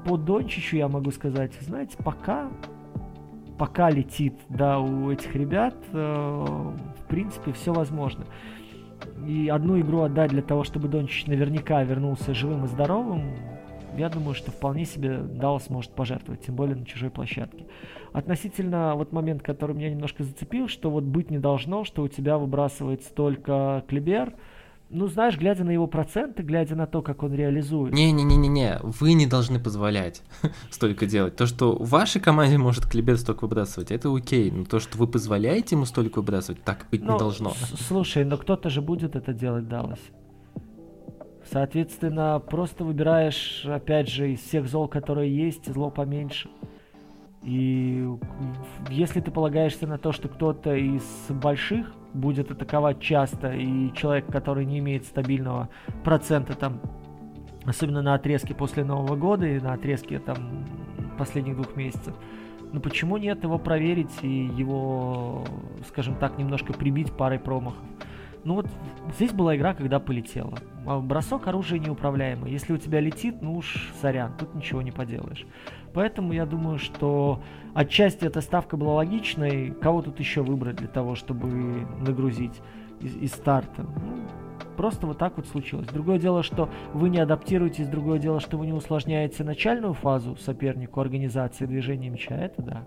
[0.04, 2.48] по Дончичу я могу сказать, знаете, пока
[3.58, 8.26] пока летит, да, у этих ребят, э, в принципе, все возможно.
[9.26, 13.36] И одну игру отдать для того, чтобы Дончич наверняка вернулся живым и здоровым,
[13.96, 17.66] я думаю, что вполне себе Даллас может пожертвовать, тем более на чужой площадке.
[18.12, 22.38] Относительно вот момент, который меня немножко зацепил, что вот быть не должно, что у тебя
[22.38, 24.34] выбрасывается только Клебер–
[24.88, 27.92] ну, знаешь, глядя на его проценты, глядя на то, как он реализует.
[27.92, 30.22] Не-не-не-не, вы не должны позволять
[30.70, 31.36] столько делать.
[31.36, 34.50] То, что в вашей команде может Клебет столько выбрасывать, это окей.
[34.50, 37.52] Но то, что вы позволяете ему столько выбрасывать, так быть ну, не должно.
[37.88, 39.98] Слушай, но кто-то же будет это делать, Даллас.
[41.50, 46.48] Соответственно, просто выбираешь, опять же, из всех зол, которые есть, зло поменьше.
[47.46, 48.04] И
[48.90, 54.64] если ты полагаешься на то, что кто-то из больших будет атаковать часто, и человек, который
[54.64, 55.68] не имеет стабильного
[56.02, 56.80] процента там,
[57.64, 60.66] особенно на отрезке после Нового года и на отрезке там
[61.18, 62.16] последних двух месяцев,
[62.72, 65.44] ну почему нет его проверить и его,
[65.86, 67.78] скажем так, немножко прибить парой промахов?
[68.42, 68.66] Ну вот
[69.14, 70.58] здесь была игра, когда полетела.
[70.86, 72.52] А бросок оружия неуправляемый.
[72.52, 75.44] Если у тебя летит, ну уж сорян, тут ничего не поделаешь.
[75.92, 77.42] Поэтому я думаю, что
[77.74, 79.72] отчасти эта ставка была логичной.
[79.72, 81.48] Кого тут еще выбрать для того, чтобы
[81.98, 82.60] нагрузить
[83.00, 83.82] из, из старта?
[83.82, 84.28] Ну,
[84.76, 85.88] просто вот так вот случилось.
[85.88, 91.00] Другое дело, что вы не адаптируетесь, другое дело, что вы не усложняете начальную фазу сопернику
[91.00, 92.36] организации движения мяча.
[92.36, 92.84] Это да.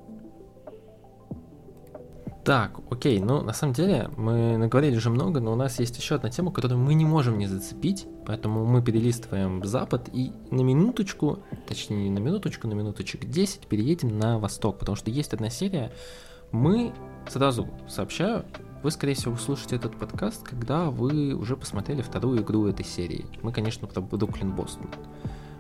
[2.44, 6.16] Так, окей, ну на самом деле мы наговорили уже много, но у нас есть еще
[6.16, 11.40] одна тема, которую мы не можем не зацепить, поэтому мы перелистываем запад и на минуточку,
[11.68, 15.92] точнее не на минуточку, на минуточек 10 переедем на восток, потому что есть одна серия,
[16.52, 16.94] мы
[17.28, 18.46] сразу сообщаю,
[18.82, 23.26] вы, скорее всего, услышите этот подкаст, когда вы уже посмотрели вторую игру этой серии.
[23.42, 24.90] Мы, конечно, про Бруклин Бостон.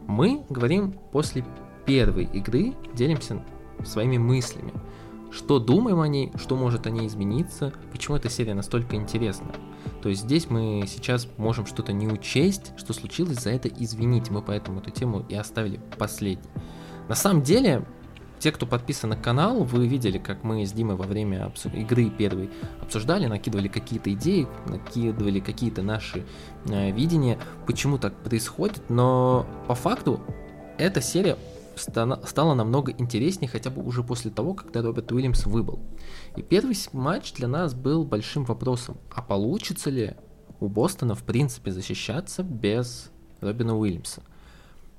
[0.07, 1.45] Мы говорим после
[1.86, 3.43] первой игры, делимся
[3.84, 4.73] своими мыслями
[5.32, 9.51] что думаем о ней, что может о ней измениться, почему эта серия настолько интересна.
[10.01, 14.30] То есть здесь мы сейчас можем что-то не учесть, что случилось, за это извинить.
[14.30, 16.49] Мы поэтому эту тему и оставили последней.
[17.07, 17.86] На самом деле,
[18.39, 22.49] те, кто подписан на канал, вы видели, как мы с Димой во время игры первой
[22.82, 26.25] обсуждали, накидывали какие-то идеи, накидывали какие-то наши
[26.65, 30.21] э, видения, почему так происходит, но по факту
[30.77, 31.38] эта серия
[31.80, 35.80] стало намного интереснее хотя бы уже после того, когда Роберт Уильямс выбыл.
[36.36, 40.15] И первый матч для нас был большим вопросом, а получится ли
[40.59, 43.11] у Бостона в принципе защищаться без
[43.41, 44.21] Робина Уильямса?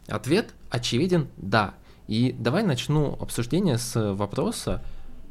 [0.06, 1.74] Ответ очевиден– да.
[2.08, 4.82] И давай начну обсуждение с вопроса,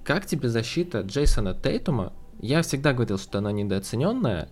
[0.06, 2.14] как тебе защита Джейсона Тейтума?
[2.39, 4.50] Я всегда говорил, что она недооцененная,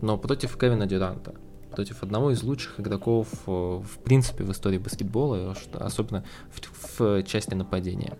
[0.00, 1.34] но против Кевина Дюранта–
[1.78, 7.54] против одного из лучших игроков э, в принципе в истории баскетбола, особенно в, в части
[7.54, 8.18] нападения.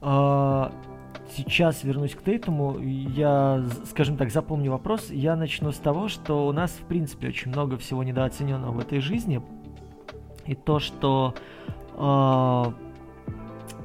[0.00, 0.72] А,
[1.36, 2.80] сейчас вернусь к Тейтуму.
[2.80, 5.08] Я, скажем так, запомню вопрос.
[5.10, 8.98] Я начну с того, что у нас, в принципе, очень много всего недооцененного в этой
[8.98, 9.40] жизни.
[10.46, 11.32] И то, что
[11.94, 12.64] э,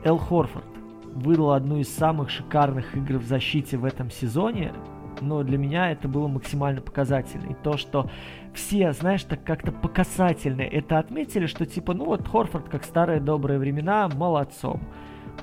[0.04, 0.66] Эл Хорфорд
[1.14, 4.74] выдал одну из самых шикарных игр в защите в этом сезоне,
[5.22, 7.52] но для меня это было максимально показательно.
[7.52, 8.10] И то, что
[8.54, 13.60] все, знаешь, так как-то по это отметили, что типа, ну вот Хорфорд, как старые добрые
[13.60, 14.82] времена, молодцом.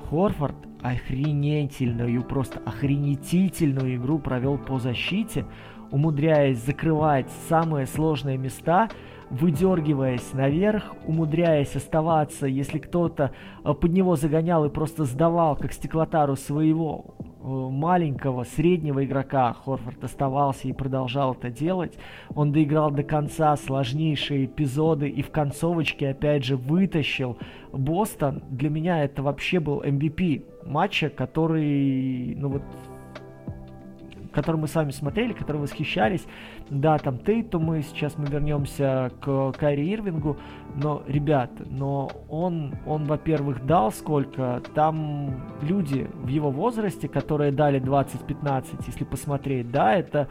[0.09, 5.45] Хорфорд охренительную, просто охренетительную игру провел по защите,
[5.91, 8.89] умудряясь закрывать самые сложные места,
[9.29, 13.31] выдергиваясь наверх, умудряясь оставаться, если кто-то
[13.63, 20.67] э, под него загонял и просто сдавал, как стеклотару своего маленького, среднего игрока, Хорфорд оставался
[20.67, 21.97] и продолжал это делать.
[22.35, 27.37] Он доиграл до конца сложнейшие эпизоды и в концовочке, опять же, вытащил
[27.71, 28.43] Бостон.
[28.49, 32.63] Для меня это вообще был MVP матча, который, ну вот,
[34.39, 36.25] который мы с вами смотрели, который восхищались.
[36.69, 40.37] Да, там Тейту мы, сейчас мы вернемся к Кайри Ирвингу,
[40.75, 47.81] но, ребят, но он, он, во-первых, дал сколько, там люди в его возрасте, которые дали
[47.81, 50.29] 20-15, если посмотреть, да, это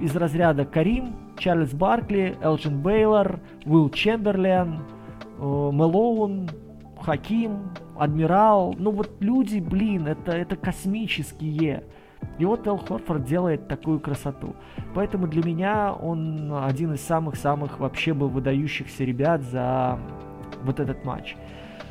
[0.00, 4.80] из разряда Карим, Чарльз Баркли, Элджин Бейлор, Уилл Чемберлен,
[5.38, 6.48] э, Мэлоун,
[7.00, 11.84] Хаким, Адмирал, ну вот люди, блин, это, это космические.
[12.38, 14.54] И вот Эл Хорфорд делает такую красоту.
[14.94, 19.98] Поэтому для меня он один из самых-самых вообще был выдающихся ребят за
[20.62, 21.36] вот этот матч.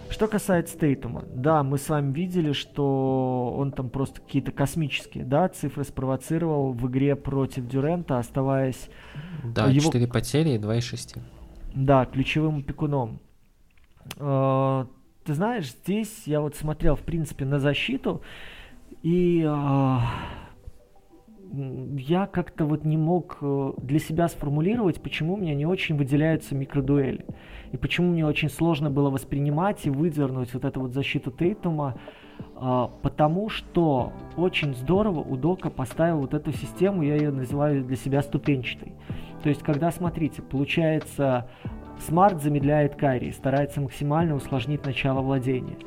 [0.10, 5.50] Что касается Тейтума, да, мы с вами видели, что он там просто какие-то космические, да,
[5.50, 8.90] цифры спровоцировал в игре против Дюрента, оставаясь...
[9.44, 9.92] Да, его...
[9.92, 11.16] 4 потери и 2 из 6.
[11.74, 13.20] Да, ключевым опекуном.
[14.18, 14.86] Э,
[15.26, 18.22] ты знаешь, здесь я вот смотрел, в принципе, на защиту,
[19.06, 19.98] и э,
[21.52, 26.56] я как-то вот не мог э, для себя сформулировать, почему у меня не очень выделяются
[26.56, 27.24] микродуэли.
[27.72, 32.00] И почему мне очень сложно было воспринимать и выдернуть вот эту вот защиту Тейтума,
[32.40, 37.98] э, потому что очень здорово у Дока поставил вот эту систему, я ее называю для
[37.98, 38.94] себя ступенчатой.
[39.44, 41.48] То есть, когда, смотрите, получается,
[42.00, 45.78] Смарт замедляет Кайри, старается максимально усложнить начало владения.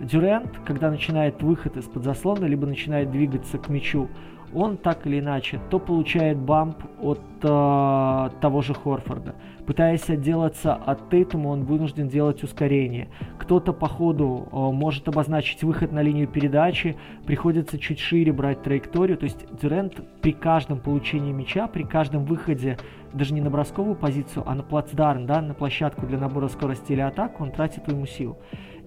[0.00, 4.08] Дюрент, когда начинает выход из-под заслона, либо начинает двигаться к мячу,
[4.54, 9.34] он так или иначе то получает бамп от э, того же Хорфорда.
[9.66, 13.08] Пытаясь отделаться от Тейтума, он вынужден делать ускорение.
[13.38, 19.18] Кто-то по ходу э, может обозначить выход на линию передачи, приходится чуть шире брать траекторию.
[19.18, 22.78] То есть Дюрент при каждом получении мяча, при каждом выходе,
[23.12, 27.00] даже не на бросковую позицию, а на плацдарм, да, на площадку для набора скорости или
[27.00, 28.38] атаку, он тратит ему силу.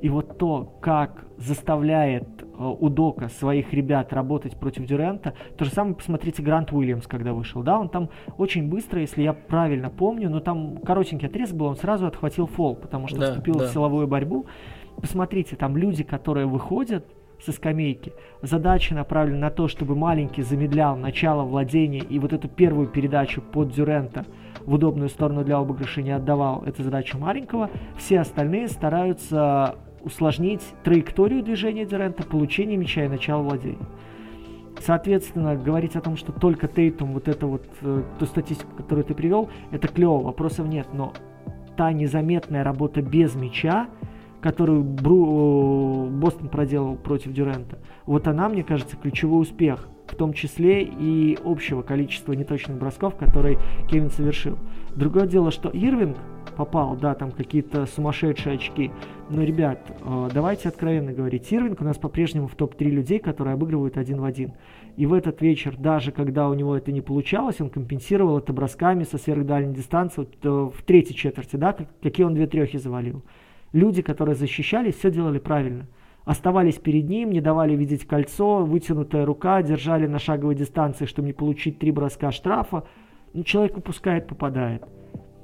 [0.02, 5.96] И вот то, как заставляет э, Удока своих ребят работать против Дюрента, то же самое
[5.96, 10.40] посмотрите Грант Уильямс, когда вышел, да, он там очень быстро, если я правильно помню, но
[10.40, 13.68] там коротенький отрезок был, он сразу отхватил фол, потому что да, вступил да.
[13.68, 14.46] в силовую борьбу.
[15.02, 17.06] Посмотрите, там люди, которые выходят
[17.44, 22.88] со скамейки, задача направлена на то, чтобы маленький замедлял начало владения и вот эту первую
[22.88, 24.26] передачу под Дюрента
[24.66, 31.44] в удобную сторону для обыгрыша не отдавал, это задача маленького, все остальные стараются усложнить траекторию
[31.44, 33.88] движения Дюрента, получение мяча и начало владения.
[34.80, 39.14] Соответственно, говорить о том, что только Тейтум, вот это вот, э, ту статистику, которую ты
[39.14, 41.14] привел, это клево, вопросов нет, но
[41.76, 43.88] та незаметная работа без мяча,
[44.40, 50.34] которую Бру, э, Бостон проделал против Дюрента, вот она, мне кажется, ключевой успех, в том
[50.34, 53.58] числе и общего количества неточных бросков, которые
[53.90, 54.58] Кевин совершил.
[54.96, 56.18] Другое дело, что Ирвинг
[56.56, 58.92] попал, да, там какие-то сумасшедшие очки.
[59.30, 63.98] Но, ребят, э, давайте откровенно говорить, Ирвинг у нас по-прежнему в топ-3 людей, которые обыгрывают
[63.98, 64.54] один в один.
[64.96, 69.04] И в этот вечер, даже когда у него это не получалось, он компенсировал это бросками
[69.04, 73.24] со сверхдальней дистанции вот, э, в третьей четверти, да, какие он две трехи завалил.
[73.74, 75.86] Люди, которые защищались, все делали правильно.
[76.28, 81.34] Оставались перед ним, не давали видеть кольцо, вытянутая рука, держали на шаговой дистанции, чтобы не
[81.34, 82.84] получить три броска штрафа.
[83.34, 84.84] Ну, человек выпускает, попадает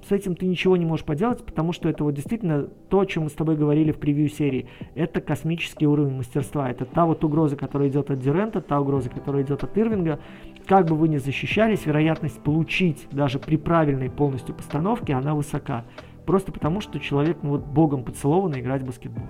[0.07, 3.23] с этим ты ничего не можешь поделать, потому что это вот действительно то, о чем
[3.23, 4.67] мы с тобой говорили в превью серии.
[4.95, 6.69] Это космический уровень мастерства.
[6.69, 10.19] Это та вот угроза, которая идет от Дюрента, та угроза, которая идет от Ирвинга.
[10.65, 15.85] Как бы вы ни защищались, вероятность получить даже при правильной полностью постановке, она высока.
[16.25, 19.23] Просто потому, что человек ну, вот богом поцелован играть в баскетбол.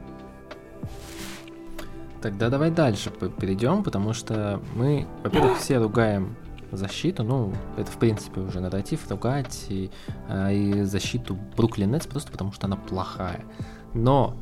[2.24, 6.38] Тогда давай дальше перейдем, потому что мы, во-первых, все ругаем
[6.72, 9.92] защиту, ну, это в принципе уже нарратив, ругать и,
[10.30, 13.44] а, и защиту Бруклин Нетс просто потому, что она плохая.
[13.94, 14.38] Но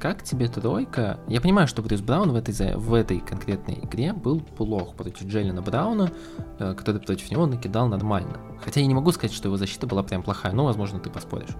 [0.00, 1.20] как тебе тройка?
[1.28, 5.60] Я понимаю, что Брюс Браун в этой, в этой конкретной игре был плох против Джеллина
[5.60, 6.10] Брауна,
[6.58, 8.38] э, который против него накидал нормально.
[8.64, 11.54] Хотя я не могу сказать, что его защита была прям плохая, но, возможно, ты поспоришь.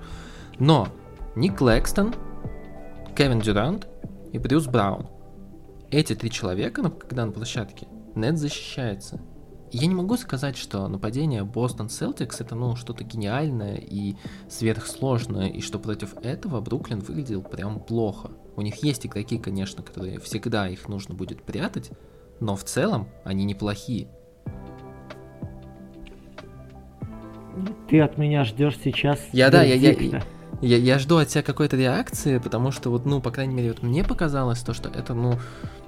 [0.58, 0.88] Но
[1.34, 2.14] Ник Клэкстон,
[3.14, 3.86] Кевин Дюрант
[4.32, 5.08] и Брюс Браун.
[5.90, 7.86] Эти три человека, когда на площадке,
[8.16, 9.20] Нет защищается.
[9.70, 14.16] я не могу сказать, что нападение Бостон Селтикс это ну что-то гениальное и
[14.48, 18.30] сверхсложное, и что против этого Бруклин выглядел прям плохо.
[18.56, 21.90] У них есть игроки, конечно, которые всегда их нужно будет прятать,
[22.40, 24.08] но в целом они неплохие.
[27.88, 29.20] Ты от меня ждешь сейчас.
[29.32, 30.22] Я да, я, я,
[30.60, 33.82] я, я жду от тебя какой-то реакции, потому что вот, ну, по крайней мере, вот
[33.82, 35.38] мне показалось то, что это, ну,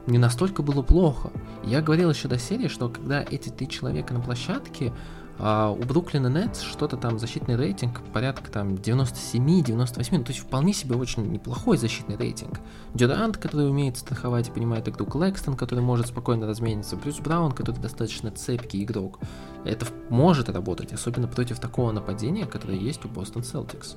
[0.06, 1.30] не настолько было плохо.
[1.64, 4.92] Я говорил еще до серии, что когда эти три человека на площадке,
[5.40, 10.72] а у Бруклина Нетс что-то там защитный рейтинг порядка там 97-98, ну, то есть вполне
[10.72, 12.60] себе очень неплохой защитный рейтинг.
[12.92, 17.80] Дюрант, который умеет страховать и понимает игру, Клэкстон, который может спокойно размениться, Брюс Браун, который
[17.80, 19.20] достаточно цепкий игрок.
[19.64, 23.96] Это может работать, особенно против такого нападения, которое есть у Бостон Селтикс.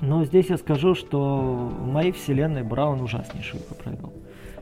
[0.00, 4.12] Но здесь я скажу, что в моей вселенной Браун ужаснейшую провел.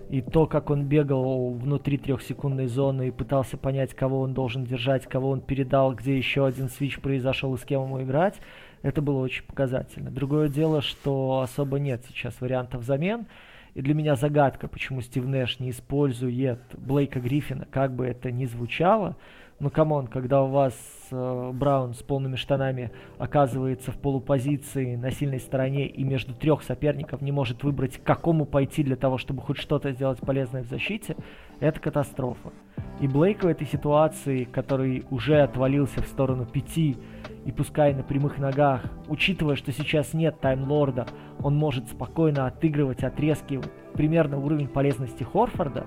[0.09, 5.07] И то, как он бегал внутри трехсекундной зоны и пытался понять, кого он должен держать,
[5.07, 8.37] кого он передал, где еще один switch произошел и с кем ему играть,
[8.83, 10.11] это было очень показательно.
[10.11, 13.27] Другое дело, что особо нет сейчас вариантов замен.
[13.75, 18.47] И для меня загадка, почему Стив Нэш не использует Блейка Гриффина, как бы это ни
[18.47, 19.17] звучало.
[19.59, 20.75] Ну, come on, когда у вас
[21.11, 27.23] э, Браун с полными штанами оказывается в полупозиции на сильной стороне и между трех соперников
[27.23, 31.17] не может выбрать, к какому пойти для того, чтобы хоть что-то сделать полезное в защите,
[31.59, 32.53] это катастрофа.
[33.01, 36.99] И Блейк в этой ситуации, который уже отвалился в сторону пяти,
[37.47, 41.07] и пускай на прямых ногах, учитывая, что сейчас нет таймлорда,
[41.43, 43.63] он может спокойно отыгрывать отрезки
[43.95, 45.87] примерно уровень полезности Хорфорда,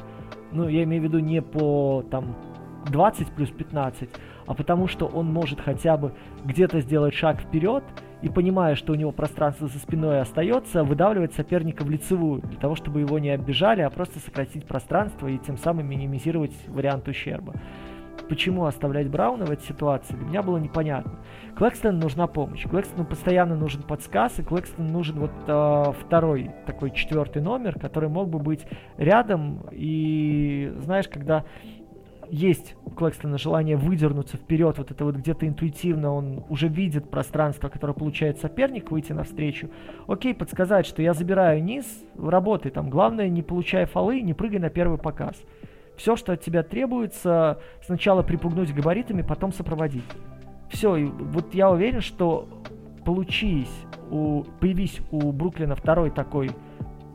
[0.51, 2.35] ну, я имею в виду не по там
[2.85, 4.09] 20 плюс 15,
[4.47, 7.83] а потому что он может хотя бы где-то сделать шаг вперед
[8.21, 12.75] и, понимая, что у него пространство за спиной остается, выдавливать соперника в лицевую, для того,
[12.75, 17.53] чтобы его не оббежали, а просто сократить пространство и тем самым минимизировать вариант ущерба.
[18.27, 21.13] Почему оставлять Брауна в этой ситуации, для меня было непонятно.
[21.57, 22.63] Клэкстону нужна помощь.
[22.63, 28.29] Клэкстону постоянно нужен подсказ, и Клэкстону нужен вот э, второй, такой четвертый номер, который мог
[28.29, 28.65] бы быть
[28.97, 29.65] рядом.
[29.71, 31.43] И знаешь, когда
[32.29, 37.69] есть у Клэкстона желание выдернуться вперед, вот это вот где-то интуитивно он уже видит пространство,
[37.69, 39.69] которое получает соперник, выйти навстречу.
[40.07, 41.85] Окей, подсказать, что я забираю низ,
[42.17, 42.89] работай там.
[42.89, 45.35] Главное, не получай фолы, не прыгай на первый показ.
[45.97, 50.05] Все, что от тебя требуется, сначала припугнуть габаритами, потом сопроводить.
[50.69, 52.47] Все, и вот я уверен, что
[53.03, 53.71] получись,
[54.11, 56.51] у, появись у Бруклина второй такой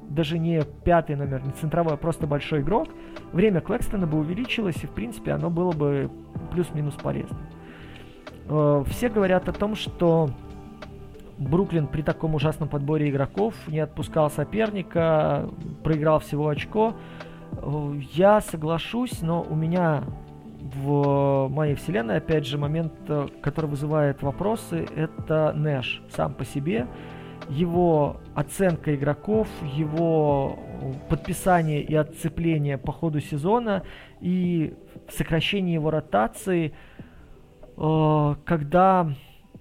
[0.08, 2.88] даже не пятый номер, не центровой, а просто большой игрок,
[3.32, 6.10] время Клэкстона бы увеличилось, и, в принципе, оно было бы
[6.52, 7.38] плюс-минус полезно.
[8.48, 10.30] Э, все говорят о том, что
[11.38, 15.50] Бруклин при таком ужасном подборе игроков не отпускал соперника,
[15.82, 16.94] проиграл всего очко.
[17.52, 20.04] Э, я соглашусь, но у меня
[20.74, 26.86] в моей вселенной, опять же, момент, э, который вызывает вопросы, это Нэш сам по себе
[27.48, 30.58] его оценка игроков, его
[31.08, 33.84] подписание и отцепление по ходу сезона
[34.20, 34.74] и
[35.08, 36.74] сокращение его ротации,
[37.76, 39.12] э, когда,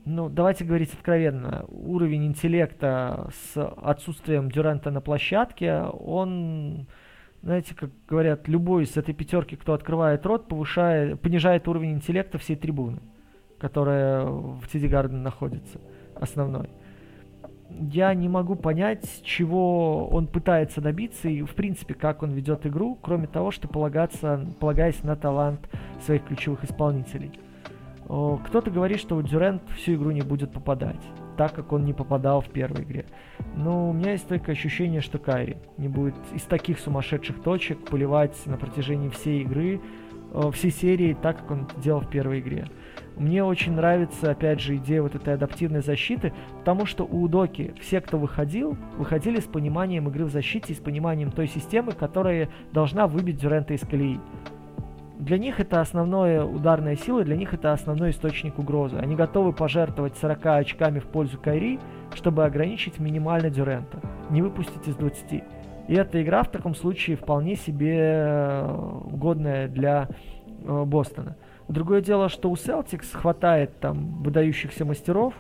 [0.06, 6.88] ну, давайте говорить откровенно, уровень интеллекта с отсутствием Дюранта на площадке, он,
[7.42, 12.56] знаете, как говорят, любой из этой пятерки, кто открывает рот, повышает, понижает уровень интеллекта всей
[12.56, 13.00] трибуны,
[13.60, 15.80] которая в Тиди Гарден находится,
[16.16, 16.70] основной
[17.80, 22.98] я не могу понять, чего он пытается добиться и, в принципе, как он ведет игру,
[23.02, 25.60] кроме того, что полагаться, полагаясь на талант
[26.06, 27.32] своих ключевых исполнителей.
[28.06, 31.00] Кто-то говорит, что Дюрент всю игру не будет попадать,
[31.38, 33.06] так как он не попадал в первой игре.
[33.56, 38.36] Но у меня есть только ощущение, что Кайри не будет из таких сумасшедших точек поливать
[38.46, 39.80] на протяжении всей игры,
[40.52, 42.68] всей серии, так как он делал в первой игре.
[43.18, 48.02] Мне очень нравится, опять же, идея вот этой адаптивной защиты, потому что у Удоки все,
[48.02, 53.08] кто выходил, выходили с пониманием игры в защите и с пониманием той системы, которая должна
[53.08, 54.20] выбить Дюрента из колеи.
[55.20, 58.98] Для них это основная ударная сила, для них это основной источник угрозы.
[58.98, 61.80] Они готовы пожертвовать 40 очками в пользу Кайри,
[62.14, 65.44] чтобы ограничить минимально Дюрента, не выпустить из 20.
[65.88, 70.10] И эта игра в таком случае вполне себе э, годная для
[70.66, 71.38] э, Бостона.
[71.68, 75.34] Другое дело, что у Celtics хватает там выдающихся мастеров,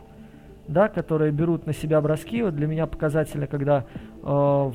[0.68, 2.42] да, которые берут на себя броски.
[2.42, 3.86] Вот для меня показательно, когда
[4.22, 4.74] э, в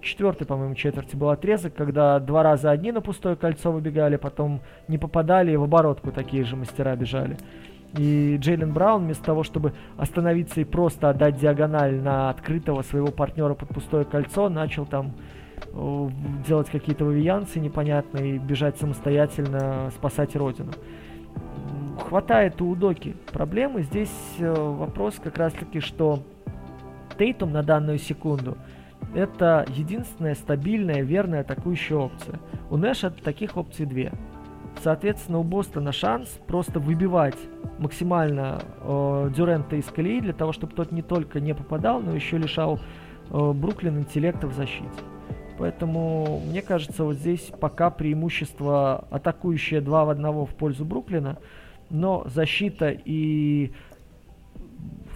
[0.00, 4.98] четвертой, по-моему, четверти был отрезок, когда два раза одни на пустое кольцо выбегали, потом не
[4.98, 7.36] попадали, и в оборотку такие же мастера бежали.
[7.96, 13.54] И Джейлен Браун вместо того, чтобы остановиться и просто отдать диагональ на открытого своего партнера
[13.54, 15.12] под пустое кольцо, начал там
[16.46, 20.72] делать какие-то вавиянцы непонятные, бежать самостоятельно, спасать родину.
[22.08, 23.82] Хватает у Удоки проблемы.
[23.82, 26.22] Здесь э, вопрос как раз-таки, что
[27.18, 28.56] Тейтум на данную секунду
[29.14, 32.38] это единственная стабильная, верная атакующая опция.
[32.70, 34.12] У Нэша таких опций две.
[34.82, 37.38] Соответственно, у Бостона шанс просто выбивать
[37.78, 42.36] максимально э, Дюрента из колеи для того, чтобы тот не только не попадал, но еще
[42.36, 42.78] лишал
[43.30, 44.88] э, Бруклин интеллекта в защите.
[45.58, 51.38] Поэтому, мне кажется, вот здесь пока преимущество атакующее 2 в 1 в пользу Бруклина,
[51.88, 53.72] но защита и,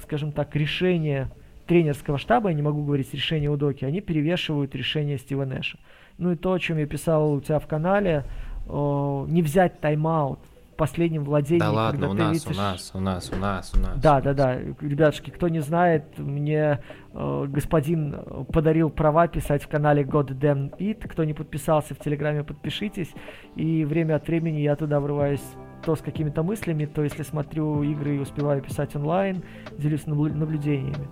[0.03, 1.31] скажем так, решение
[1.67, 5.79] тренерского штаба, я не могу говорить решение Удоки, они перевешивают решение Стива Нэша.
[6.19, 8.25] Ну и то, о чем я писал у тебя в канале,
[8.69, 10.41] о, не взять тайм-аут
[10.81, 11.61] последнем владении.
[11.61, 12.47] Да ладно, у нас, видишь...
[12.47, 14.01] у нас, у нас, у нас, у нас.
[14.01, 14.59] Да, да, да.
[14.81, 16.81] Ребятушки, кто не знает, мне
[17.13, 18.17] э, господин
[18.51, 21.07] подарил права писать в канале God Damn It.
[21.07, 23.13] Кто не подписался в Телеграме, подпишитесь.
[23.57, 25.45] И время от времени я туда врываюсь
[25.85, 29.43] то с какими-то мыслями, то если смотрю игры и успеваю писать онлайн,
[29.79, 31.09] делюсь наблюдениями.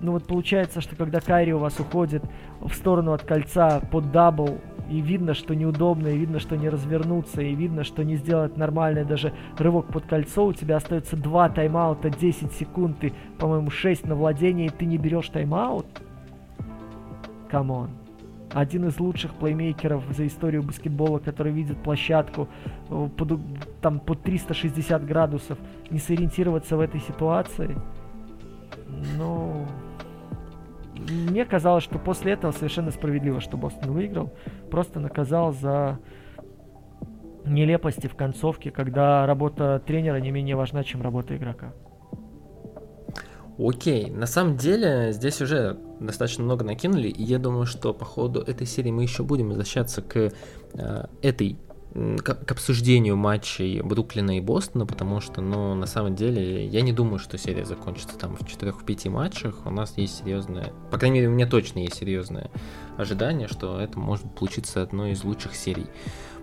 [0.00, 2.24] Ну вот получается, что когда Кайри у вас уходит
[2.60, 4.60] в сторону от кольца под double,
[4.90, 9.04] и видно, что неудобно, и видно, что не развернуться, и видно, что не сделать нормальный
[9.04, 14.14] даже рывок под кольцо, у тебя остается 2 тайм-аута, 10 секунд, и, по-моему, 6 на
[14.14, 15.86] владение, и ты не берешь тайм-аут?
[17.50, 17.90] Come on.
[18.52, 22.48] Один из лучших плеймейкеров за историю баскетбола, который видит площадку
[22.90, 23.40] э, под,
[23.80, 25.58] там, под 360 градусов,
[25.90, 27.74] не сориентироваться в этой ситуации,
[29.16, 29.66] ну,
[31.08, 34.32] мне казалось, что после этого совершенно справедливо, что Бостон выиграл.
[34.70, 35.98] Просто наказал за
[37.44, 41.72] нелепости в концовке, когда работа тренера не менее важна, чем работа игрока.
[43.58, 48.40] Окей, на самом деле здесь уже достаточно много накинули, и я думаю, что по ходу
[48.40, 50.30] этой серии мы еще будем возвращаться к э,
[51.20, 51.58] этой
[51.94, 56.92] к, к обсуждению матчей Бруклина и Бостона, потому что, ну, на самом деле, я не
[56.92, 59.66] думаю, что серия закончится там в 4-5 матчах.
[59.66, 62.50] У нас есть серьезное, по крайней мере, у меня точно есть серьезное
[62.96, 65.86] ожидание, что это может получиться одной из лучших серий.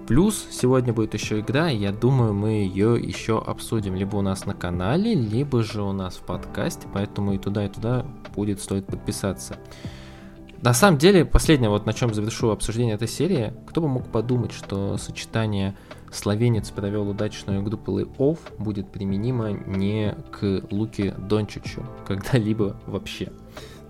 [0.07, 4.45] Плюс сегодня будет еще игра, и я думаю, мы ее еще обсудим либо у нас
[4.45, 8.05] на канале, либо же у нас в подкасте, поэтому и туда, и туда
[8.35, 9.57] будет стоит подписаться.
[10.61, 14.51] На самом деле, последнее, вот на чем завершу обсуждение этой серии, кто бы мог подумать,
[14.51, 15.73] что сочетание
[16.11, 23.31] словенец провел удачную игру плей-офф будет применимо не к Луке Дончичу когда-либо вообще.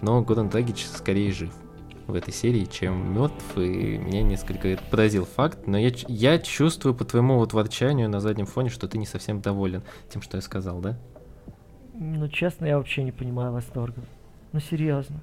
[0.01, 1.51] Но Горан Драгич скорее жив
[2.05, 7.03] в этой серии, чем мертв, и меня несколько поразил факт, но я, я чувствую по
[7.03, 10.81] твоему вот ворчанию на заднем фоне, что ты не совсем доволен тем, что я сказал,
[10.81, 10.97] да?
[11.93, 14.01] Ну, честно, я вообще не понимаю восторга.
[14.53, 15.21] Ну, серьезно.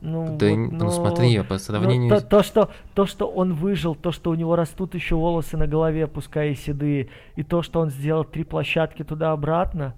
[0.00, 2.10] Ну, да, вот, ну, но, ну смотри, по сравнению...
[2.10, 5.66] То, то, что, то, что он выжил, то, что у него растут еще волосы на
[5.66, 9.94] голове, пускай и седые, и то, что он сделал три площадки туда-обратно,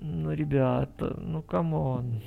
[0.00, 2.22] ну, ребята, ну, come on.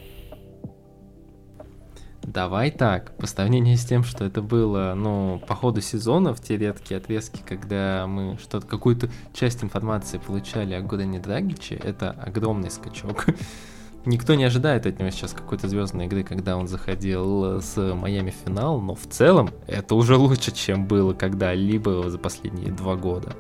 [2.24, 6.56] Давай так, по сравнению с тем, что это было, ну, по ходу сезона, в те
[6.58, 13.26] редкие отрезки, когда мы что-то, какую-то часть информации получали о Горане Драгиче, это огромный скачок.
[14.06, 18.36] Никто не ожидает от него сейчас какой-то звездной игры, когда он заходил с Майами в
[18.46, 23.36] финал, но в целом это уже лучше, чем было когда-либо за последние два года.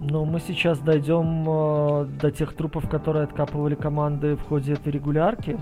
[0.00, 5.58] Ну, мы сейчас дойдем э, до тех трупов, которые откапывали команды в ходе этой регулярки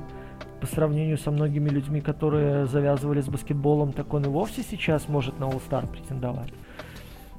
[0.61, 5.39] по сравнению со многими людьми, которые завязывали с баскетболом, так он и вовсе сейчас может
[5.41, 6.53] на All-Star претендовать.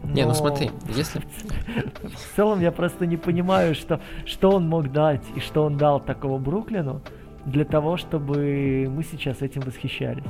[0.03, 0.13] Но...
[0.13, 1.21] Не, ну смотри, если...
[2.03, 5.99] В целом я просто не понимаю, что, что он мог дать и что он дал
[5.99, 7.01] такого Бруклину
[7.45, 10.23] для того, чтобы мы сейчас этим восхищались.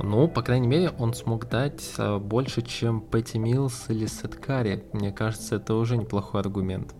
[0.00, 4.84] Ну, по крайней мере, он смог дать а, больше, чем Пэтти Милс или Сет Карри.
[4.92, 6.94] Мне кажется, это уже неплохой аргумент.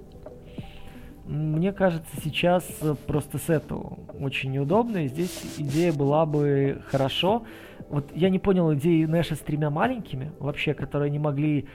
[1.29, 7.43] Мне кажется, сейчас э, просто сету очень неудобно, и здесь идея была бы хорошо.
[7.91, 11.67] Вот я не понял идеи Нэша с тремя маленькими, вообще, которые не могли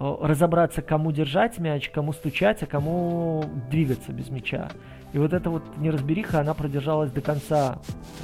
[0.00, 4.70] э, разобраться, кому держать мяч, кому стучать, а кому двигаться без мяча.
[5.12, 7.80] И вот эта вот неразбериха, она продержалась до конца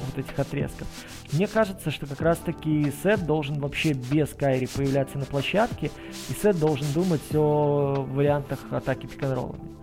[0.06, 0.89] вот этих отрезков.
[1.32, 5.90] Мне кажется, что как раз-таки Сет должен вообще без Кайри появляться на площадке,
[6.31, 9.77] и Сет должен думать о вариантах атаки пик-н-роллами.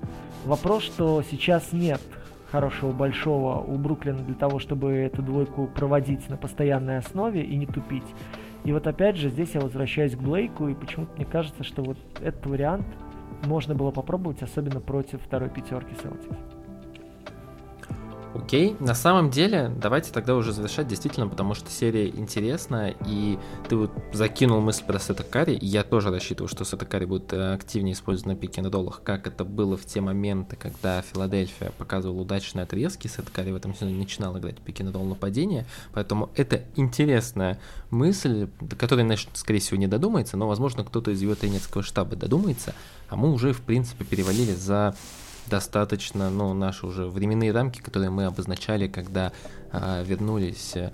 [0.46, 2.02] Вопрос, что сейчас нет
[2.52, 7.66] хорошего большого у Бруклина для того, чтобы эту двойку проводить на постоянной основе и не
[7.66, 8.06] тупить.
[8.64, 11.98] И вот опять же здесь я возвращаюсь к Блейку, и почему-то мне кажется, что вот
[12.22, 12.86] этот вариант
[13.46, 16.55] можно было попробовать, особенно против второй пятерки Celtics.
[18.36, 23.40] Окей, на самом деле, давайте тогда уже завершать, действительно, потому что серия интересная, и
[23.70, 28.28] ты вот закинул мысль про Сетакари, я тоже рассчитываю, что Сетакари будет э, активнее использовать
[28.28, 33.08] на пике на доллах, как это было в те моменты, когда Филадельфия показывала удачные отрезки,
[33.08, 37.58] Сетакари в этом сезоне начинал играть пике на долл нападения, поэтому это интересная
[37.90, 42.18] мысль, до которой, значит, скорее всего, не додумается, но, возможно, кто-то из его тренерского штаба
[42.18, 42.76] додумается,
[43.08, 44.94] а мы уже, в принципе, перевалили за
[45.50, 49.32] достаточно, ну, наши уже временные рамки, которые мы обозначали, когда
[49.72, 50.92] э, вернулись э,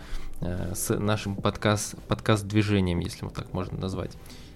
[0.73, 4.11] с нашим подкаст, подкаст-движением, если мы так можно назвать.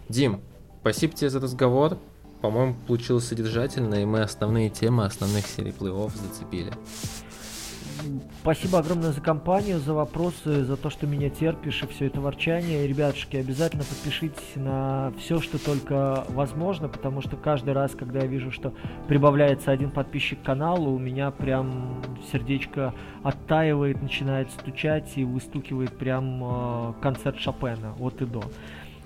[0.09, 0.41] Дим,
[0.81, 1.97] спасибо тебе за разговор.
[2.41, 6.73] По-моему, получилось содержательно, и мы основные темы основных серий плей-офф зацепили.
[8.41, 12.87] Спасибо огромное за компанию, за вопросы, за то, что меня терпишь и все это ворчание.
[12.87, 18.51] Ребятушки, обязательно подпишитесь на все, что только возможно, потому что каждый раз, когда я вижу,
[18.51, 18.73] что
[19.07, 22.01] прибавляется один подписчик к каналу, у меня прям
[22.31, 28.43] сердечко оттаивает, начинает стучать и выстукивает прям э, концерт Шопена от и до.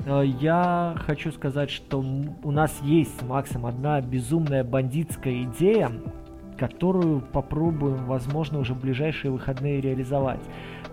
[0.06, 5.92] Э, я хочу сказать, что у нас есть с Максом одна безумная бандитская идея,
[6.60, 10.42] которую попробуем, возможно, уже в ближайшие выходные реализовать.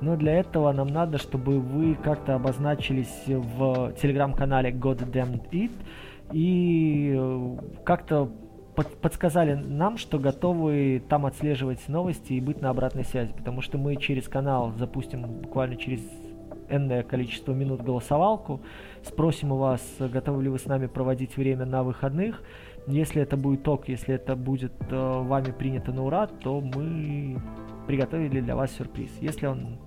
[0.01, 5.73] Но для этого нам надо, чтобы вы как-то обозначились в телеграм-канале God Damn It
[6.33, 8.31] и э, как-то
[8.75, 13.97] подсказали нам, что готовы там отслеживать новости и быть на обратной связи, потому что мы
[13.97, 16.01] через канал запустим буквально через
[16.69, 18.61] энное количество минут голосовалку,
[19.03, 22.43] спросим у вас, готовы ли вы с нами проводить время на выходных,
[22.87, 27.41] если это будет ток, если это будет э, вами принято на ура, то мы
[27.87, 29.11] приготовили для вас сюрприз.
[29.21, 29.79] Если он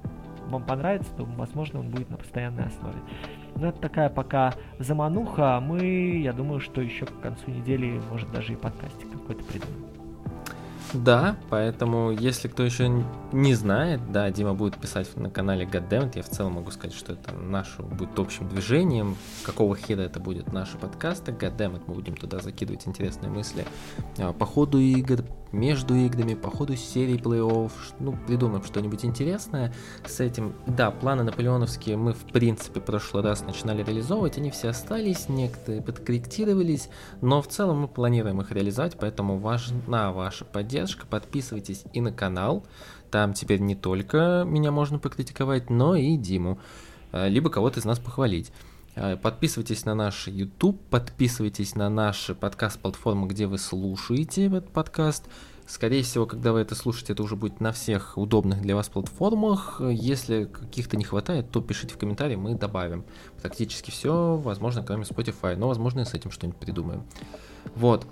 [0.47, 2.97] вам понравится, то, возможно, он будет на постоянной основе.
[3.55, 8.53] Но это такая пока замануха, мы, я думаю, что еще к концу недели, может, даже
[8.53, 9.88] и подкастик какой-то придумаем.
[10.93, 12.89] Да, поэтому, если кто еще
[13.31, 17.13] не знает, да, Дима будет писать на канале Goddammit, я в целом могу сказать, что
[17.13, 20.51] это наше будет общим движением, какого хера это будет?
[20.51, 23.65] Наши подкасты, Goddammit, мы будем туда закидывать интересные мысли.
[24.17, 29.73] А, по ходу игр, между играми, по ходу серии плей-офф, ну, придумаем что-нибудь интересное
[30.05, 30.53] с этим.
[30.67, 35.81] Да, планы наполеоновские мы, в принципе, в прошлый раз начинали реализовывать, они все остались, некоторые
[35.81, 36.89] подкорректировались,
[37.21, 42.65] но в целом мы планируем их реализовать, поэтому важна ваша поддержка, подписывайтесь и на канал,
[43.11, 46.59] там теперь не только меня можно покритиковать, но и Диму,
[47.11, 48.51] э, либо кого-то из нас похвалить.
[49.01, 55.23] Э, подписывайтесь на наш YouTube, подписывайтесь на наши подкаст-платформы, где вы слушаете этот подкаст.
[55.65, 59.79] Скорее всего, когда вы это слушаете, это уже будет на всех удобных для вас платформах.
[59.79, 63.05] Если каких-то не хватает, то пишите в комментарии, мы добавим.
[63.41, 67.03] Практически все, возможно, кроме Spotify, но, возможно, и с этим что-нибудь придумаем.
[67.75, 68.05] Вот.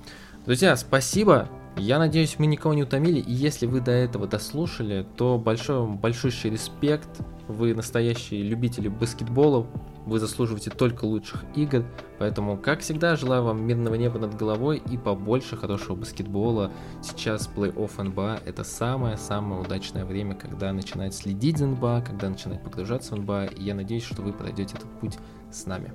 [0.46, 1.50] Друзья, спасибо.
[1.76, 3.20] Я надеюсь, мы никого не утомили.
[3.20, 7.10] И если вы до этого дослушали, то большой, большущий респект.
[7.48, 9.66] Вы настоящие любители баскетбола,
[10.06, 11.86] вы заслуживаете только лучших игр,
[12.18, 16.72] поэтому, как всегда, желаю вам мирного неба над головой и побольше хорошего баскетбола.
[17.02, 23.16] Сейчас плей-офф НБА– это самое-самое удачное время, когда начинает следить за НБА, когда начинает погружаться
[23.16, 25.18] в НБА, и я надеюсь, что вы пройдете этот путь
[25.52, 25.92] с нами.